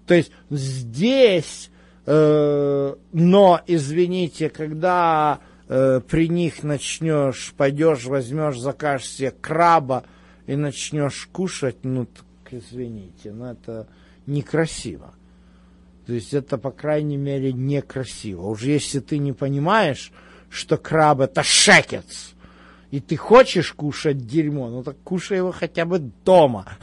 [0.08, 1.70] То есть здесь,
[2.06, 10.04] но, извините, когда э, при них начнешь, пойдешь, возьмешь, закажешь себе краба
[10.46, 13.88] и начнешь кушать, ну, так извините, но это
[14.28, 15.14] некрасиво.
[16.06, 18.50] То есть это, по крайней мере, некрасиво.
[18.50, 20.12] Уж если ты не понимаешь,
[20.50, 22.34] что краб это шекец,
[22.92, 26.78] и ты хочешь кушать дерьмо, ну так кушай его хотя бы дома.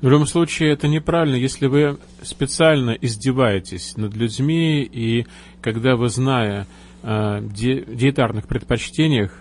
[0.00, 5.26] В любом случае, это неправильно, если вы специально издеваетесь над людьми, и
[5.60, 6.66] когда вы, зная
[7.02, 9.32] о ди- диетарных предпочтениях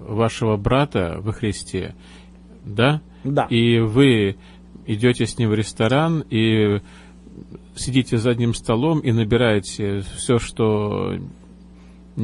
[0.00, 1.94] вашего брата во Христе,
[2.64, 3.44] да, Да.
[3.50, 4.36] и вы
[4.86, 6.80] идете с ним в ресторан, и
[7.76, 11.14] сидите за одним столом и набираете все, что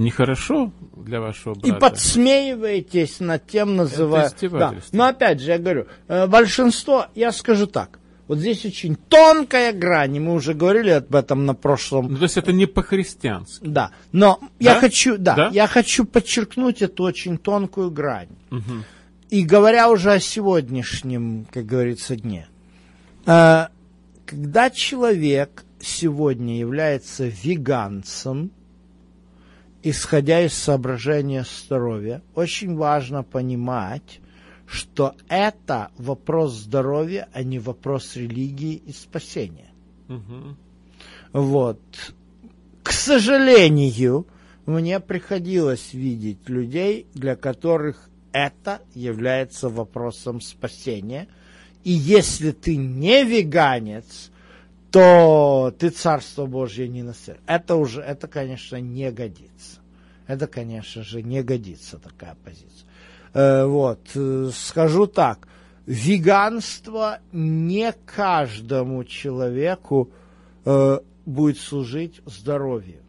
[0.03, 1.81] нехорошо для вашего И брата.
[1.81, 4.31] подсмеиваетесь над тем, называя...
[4.51, 4.75] Да.
[4.93, 7.99] Но опять же, я говорю, э, большинство, я скажу так,
[8.29, 12.25] вот здесь очень тонкая грань, и мы уже говорили об этом на прошлом Ну, то
[12.25, 13.65] есть это не по-христиански.
[13.67, 14.81] Да, но я Да?
[14.81, 15.51] хочу, да, Да?
[15.53, 18.29] я хочу подчеркнуть эту очень тонкую грань.
[18.51, 18.85] Мгм.
[19.31, 22.49] И говоря уже о сегодняшнем, как говорится, дне,
[23.27, 23.67] э,
[24.25, 28.51] когда человек сегодня является веганцем,
[29.89, 34.21] исходя из соображения здоровья, очень важно понимать,
[34.67, 39.71] что это вопрос здоровья, а не вопрос религии и спасения.
[40.09, 40.57] Мгм.
[41.33, 41.81] Вот.
[42.83, 44.27] К сожалению,
[44.67, 51.29] мне приходилось видеть людей, для которых это является вопросом спасения.
[51.85, 54.33] И если ты не веганец,
[54.91, 57.43] то ты Царство Божье не наследуешь.
[57.47, 59.81] Это уже, это, конечно, не годится.
[60.27, 62.89] Это, конечно же, не годится такая позиция.
[63.33, 65.47] Э, вот, э, скажу так,
[65.87, 70.11] веганство не каждому человеку
[70.65, 73.03] э, будет служить здоровью.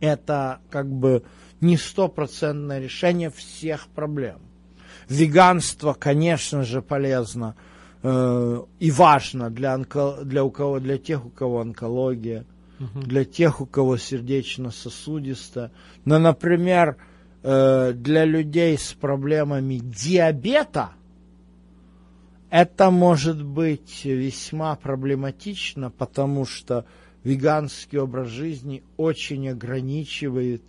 [0.00, 1.22] Это как бы
[1.60, 4.40] не стопроцентное решение всех проблем.
[5.08, 7.54] Веганство, конечно же, полезно
[8.02, 12.44] э, и важно для, онко- для, у кого, для тех, у кого онкология,
[12.94, 15.70] для тех, у кого сердечно-сосудисто.
[16.04, 16.96] Но, например,
[17.42, 20.90] э, для людей с проблемами диабета
[22.50, 26.84] это может быть весьма проблематично, потому что
[27.24, 30.62] веганский образ жизни очень ограничивает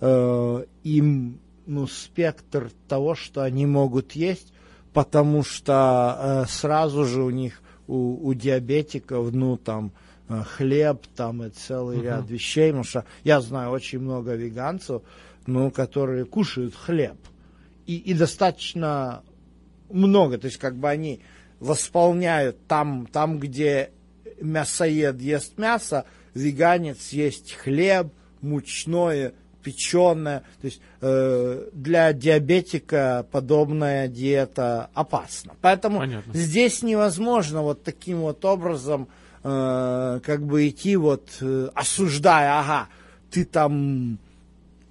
[0.00, 4.52] э, им ну, спектр того, что они могут есть,
[4.94, 9.92] потому что э, сразу же у них, у, у диабетиков, ну, там,
[10.28, 15.02] э, хлеб, там, и целый ряд вещей, потому что я знаю очень много веганцев,
[15.46, 17.16] ну, которые кушают хлеб.
[17.86, 19.22] И, и достаточно
[19.90, 21.20] много, то есть как бы они
[21.58, 23.90] восполняют там, там, где
[24.40, 26.04] мясоед ест мясо,
[26.34, 29.34] веганец есть хлеб, мучное,
[29.64, 30.44] печеное.
[30.60, 35.54] То есть э, для диабетика подобная диета опасна.
[35.60, 36.32] Поэтому Понятно.
[36.32, 39.08] здесь невозможно вот таким вот образом
[39.42, 42.88] э, как бы идти вот э, осуждая, ага,
[43.30, 44.18] ты там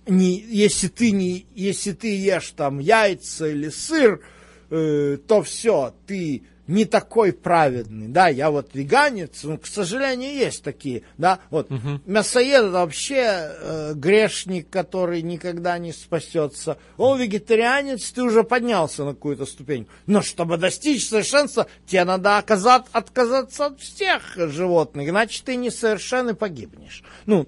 [0.08, 4.22] не, если ты не, если ты ешь там яйца или сыр,
[4.70, 10.64] э, то все, ты не такой праведный, да, я вот веганец, ну, к сожалению, есть
[10.64, 11.70] такие, да, вот,
[12.06, 19.14] мясоед это вообще э, грешник, который никогда не спасется, он вегетарианец, ты уже поднялся на
[19.14, 25.58] какую-то ступень, но чтобы достичь совершенства, тебе надо оказать, отказаться от всех животных, иначе ты
[25.58, 27.48] несовершен и погибнешь, ну,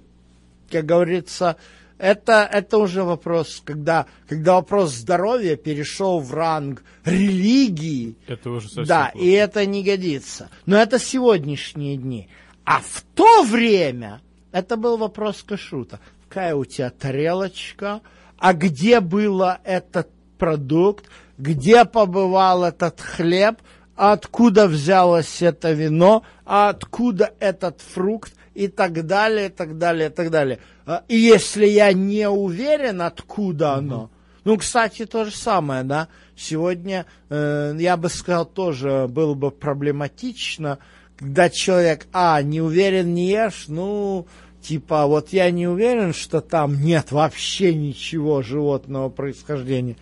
[0.70, 1.56] как говорится,
[1.98, 8.84] это, это уже вопрос, когда, когда вопрос здоровья перешел в ранг религии, Это уже совсем
[8.84, 9.26] да, плохо.
[9.26, 10.50] и это не годится.
[10.66, 12.28] Но это сегодняшние дни.
[12.64, 14.20] А в то время
[14.52, 16.00] это был вопрос кашрута.
[16.28, 18.00] Какая у тебя тарелочка?
[18.38, 21.06] А где был этот продукт?
[21.38, 23.56] где побывал этот хлеб,
[23.94, 30.30] откуда взялось это вино, откуда этот фрукт и так далее, и так далее, и так
[30.30, 30.58] далее.
[30.86, 34.10] А, и если я не уверен, откуда оно,
[34.44, 40.78] ну, кстати, то же самое, да, сегодня, э, я бы сказал, тоже было бы проблематично,
[41.18, 44.26] когда человек, а, не уверен, не ешь, ну,
[44.62, 49.96] типа, вот я не уверен, что там нет вообще ничего животного происхождения,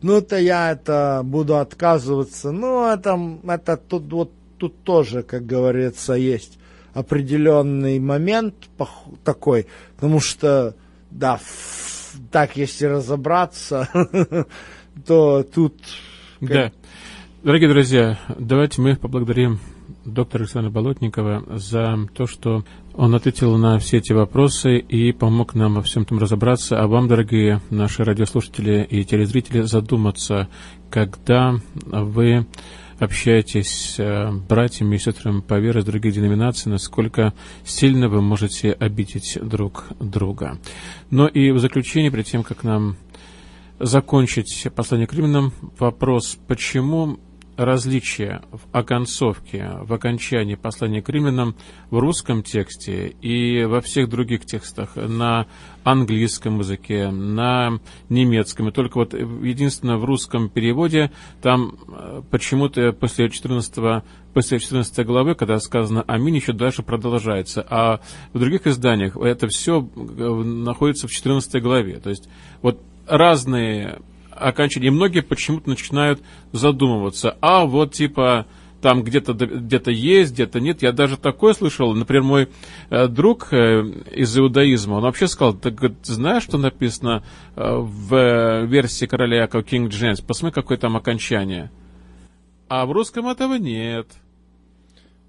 [0.00, 2.52] ну-то я это буду отказываться.
[2.52, 3.18] Ну, это,
[3.48, 6.58] это тут вот тут тоже, как говорится, есть
[6.96, 8.54] определенный момент
[9.22, 9.66] такой,
[9.96, 10.74] потому что,
[11.10, 11.38] да,
[12.30, 13.88] так если разобраться,
[15.06, 15.74] то тут...
[16.40, 16.72] Да.
[17.42, 19.60] Дорогие друзья, давайте мы поблагодарим
[20.06, 22.64] доктора Александра Болотникова за то, что
[22.94, 26.80] он ответил на все эти вопросы и помог нам во всем этом разобраться.
[26.80, 30.48] А вам, дорогие наши радиослушатели и телезрители, задуматься,
[30.88, 32.46] когда вы
[32.98, 38.72] общаетесь с э, братьями и сестрами по вере из других деноминаций, насколько сильно вы можете
[38.72, 40.58] обидеть друг друга.
[41.10, 42.96] Но и в заключение, перед тем, как нам
[43.78, 47.18] закончить послание к римлянам, вопрос, почему
[47.56, 51.56] различие в оконцовке, в окончании послания к римлянам
[51.90, 55.46] в русском тексте и во всех других текстах на
[55.84, 57.78] английском языке, на
[58.08, 58.68] немецком.
[58.68, 61.10] И только вот единственное в русском переводе
[61.40, 64.02] там э, почему-то после 14
[64.34, 67.66] после 14 главы, когда сказано «Аминь», еще дальше продолжается.
[67.70, 68.00] А
[68.34, 72.00] в других изданиях это все э, находится в 14 главе.
[72.00, 72.28] То есть
[72.60, 74.00] вот разные
[74.36, 74.88] окончание.
[74.88, 76.20] И многие почему-то начинают
[76.52, 78.46] задумываться, а вот типа
[78.80, 80.82] там где-то где есть, где-то нет.
[80.82, 81.94] Я даже такое слышал.
[81.94, 82.48] Например, мой
[82.90, 83.82] э, друг э,
[84.14, 87.24] из иудаизма, он вообще сказал, ты знаешь, что написано
[87.56, 90.24] э, в версии короля Якова King James?
[90.24, 91.70] Посмотри, какое там окончание.
[92.68, 94.08] А в русском этого нет.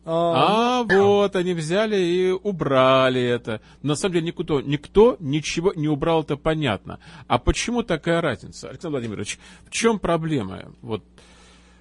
[0.10, 3.60] А, а вот, они взяли и убрали это.
[3.82, 7.00] На самом деле никто, никто ничего не убрал, это понятно.
[7.28, 8.70] А почему такая разница?
[8.70, 10.72] Александр Владимирович, в чем проблема?
[10.82, 11.04] Вот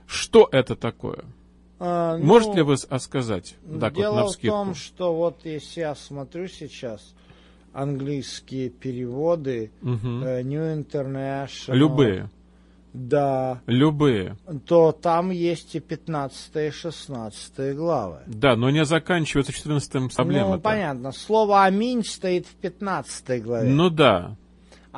[0.07, 1.24] что это такое?
[1.78, 3.55] А, ну, Можете ли вы сказать?
[3.78, 7.15] Так, дело вот, в том, что вот если я смотрю сейчас
[7.73, 9.93] английские переводы, угу.
[9.93, 12.31] New International, любые,
[12.97, 13.60] да.
[13.66, 14.36] Любые.
[14.66, 18.20] То там есть и 15 и 16 главы.
[18.27, 20.56] Да, но не заканчивается 14 проблема.
[20.56, 21.12] Ну, понятно.
[21.12, 23.68] Слово «аминь» стоит в 15 главе.
[23.68, 24.36] Ну да.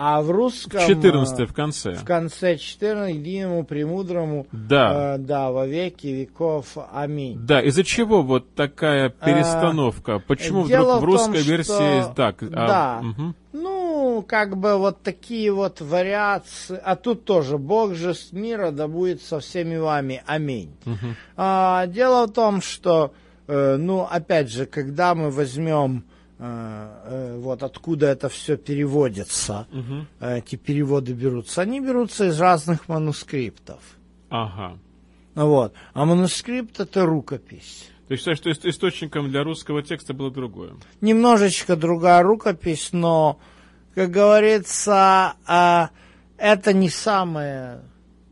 [0.00, 0.80] А в русском...
[0.80, 1.94] 14 э, в конце.
[1.94, 4.46] В конце 14 единому премудрому.
[4.52, 5.16] Да.
[5.16, 6.78] Э, да, во веки веков.
[6.92, 7.36] Аминь.
[7.44, 10.14] Да, из-за чего вот такая э, перестановка?
[10.14, 12.12] А, Почему вдруг в русской том, версии что...
[12.14, 12.40] так?
[12.44, 13.02] А, да.
[13.08, 13.34] Угу.
[13.54, 16.80] Ну, как бы вот такие вот вариации.
[16.80, 20.22] А тут тоже Бог же с мира да будет со всеми вами.
[20.26, 20.76] Аминь.
[20.86, 21.14] Угу.
[21.36, 23.12] А, дело в том, что,
[23.48, 26.04] э, ну, опять же, когда мы возьмем
[26.38, 30.06] вот откуда это все переводится, угу.
[30.20, 31.62] эти переводы берутся.
[31.62, 33.80] Они берутся из разных манускриптов.
[34.30, 34.78] Ага.
[35.34, 35.72] Вот.
[35.94, 37.88] А манускрипт это рукопись.
[38.08, 40.72] То есть, что источником для русского текста было другое?
[41.00, 43.38] Немножечко другая рукопись, но,
[43.94, 45.34] как говорится,
[46.38, 47.82] это не самая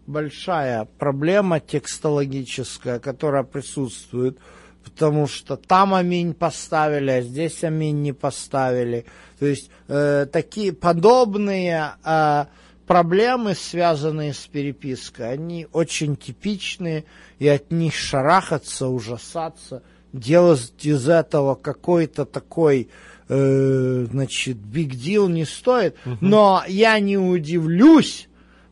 [0.06, 4.38] большая проблема текстологическая, которая присутствует
[4.86, 9.04] потому что там аминь поставили, а здесь аминь не поставили.
[9.40, 12.44] То есть э, такие подобные э,
[12.86, 17.04] проблемы, связанные с перепиской, они очень типичные,
[17.40, 19.82] и от них шарахаться, ужасаться,
[20.12, 22.88] делать из этого какой-то такой
[23.28, 25.96] э, значит, big deal не стоит.
[26.06, 26.18] Угу.
[26.20, 28.28] Но я не удивлюсь,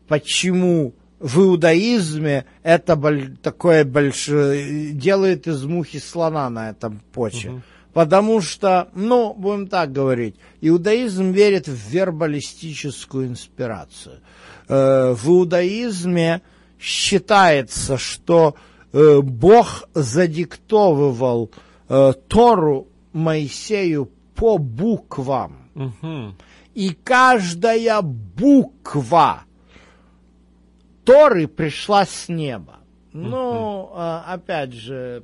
[0.07, 2.99] почему в иудаизме это
[3.41, 7.51] такое большое, делает из мухи слона на этом почве.
[7.51, 7.61] Угу.
[7.93, 14.19] Потому что, ну, будем так говорить, иудаизм верит в вербалистическую инспирацию.
[14.67, 16.41] Э, в иудаизме
[16.77, 18.55] считается, что
[18.91, 21.51] э, Бог задиктовывал
[21.87, 25.69] э, Тору Моисею по буквам.
[25.75, 26.35] Угу.
[26.73, 29.45] И каждая буква
[31.05, 32.79] Торы пришла с неба.
[33.13, 35.23] Ну, uh опять же,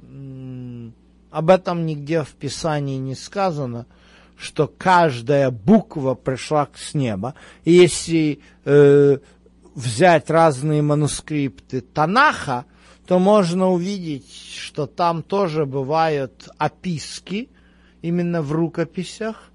[1.30, 3.86] об этом нигде в Писании не сказано,
[4.38, 7.36] что каждая буква пришла с неба.
[7.66, 9.18] И если э,
[9.76, 12.66] взять разные манускрипты Танаха,
[13.06, 17.49] то можно увидеть, что там тоже бывают описки
[18.02, 19.52] именно в рукописях,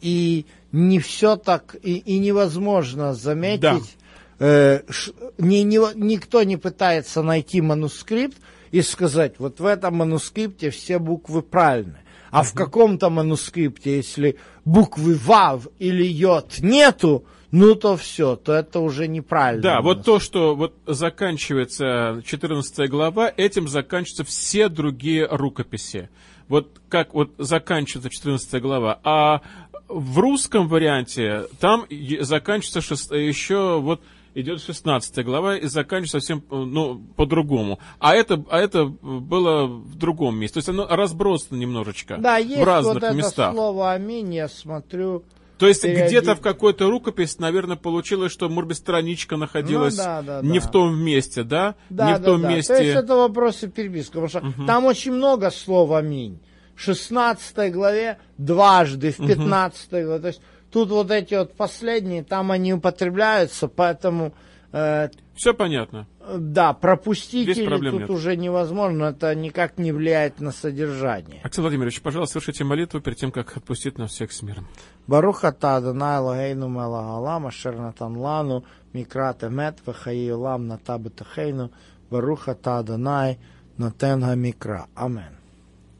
[0.00, 3.96] и не все так, и, и невозможно заметить,
[4.40, 8.38] э, ш- ни- ни- никто не пытается найти манускрипт
[8.72, 12.02] и сказать, вот в этом манускрипте все буквы правильные.
[12.32, 18.78] А в каком-то манускрипте, если буквы ВАВ или Йод нету, ну то все, то это
[18.78, 19.62] уже неправильно.
[19.62, 26.08] Да, вот то, что вот заканчивается 14 глава, этим заканчиваются все другие рукописи.
[26.48, 29.00] Вот как вот заканчивается 14 глава.
[29.04, 29.40] А
[29.88, 31.86] в русском варианте там
[32.20, 34.00] заканчивается шест- еще вот
[34.34, 37.78] идет 16 глава и заканчивается совсем э, ну, по-другому.
[37.98, 40.54] А это, а это было в другом месте.
[40.54, 43.52] То есть оно разбросано немножечко Да, есть в разных вот это местах.
[43.52, 45.24] слово «аминь», я смотрю.
[45.58, 50.04] То есть Периоди- где-то в какой-то рукопись, наверное, получилось, что, может быть, страничка находилась Ну
[50.04, 50.66] да, да, не да.
[50.66, 51.74] в том месте, да?
[51.90, 52.48] Да, не да, в том да.
[52.48, 52.74] месте.
[52.74, 56.40] То есть это вопросы переписки, потому что там очень много слов «аминь».
[56.74, 60.18] В 16 главе дважды, в 15 главе.
[60.20, 60.40] То есть
[60.70, 64.32] Тут вот эти вот последние, там они употребляются, поэтому...
[64.72, 66.06] Э, Все понятно.
[66.38, 68.10] Да, пропустить Здесь или тут нет.
[68.10, 71.40] уже невозможно, это никак не влияет на содержание.
[71.42, 74.68] Александр Владимирович, пожалуйста, совершите молитву перед тем, как отпустить нас всех с миром.
[75.08, 81.72] Баруха Тадана Элагейну Мелагалама Шернатанлану Микрате Мет Вахаилам Натабатахейну
[82.10, 83.38] Баруха Таданай
[83.76, 84.86] Натенга Микра.
[84.94, 85.36] Амен.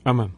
[0.04, 0.32] Амен.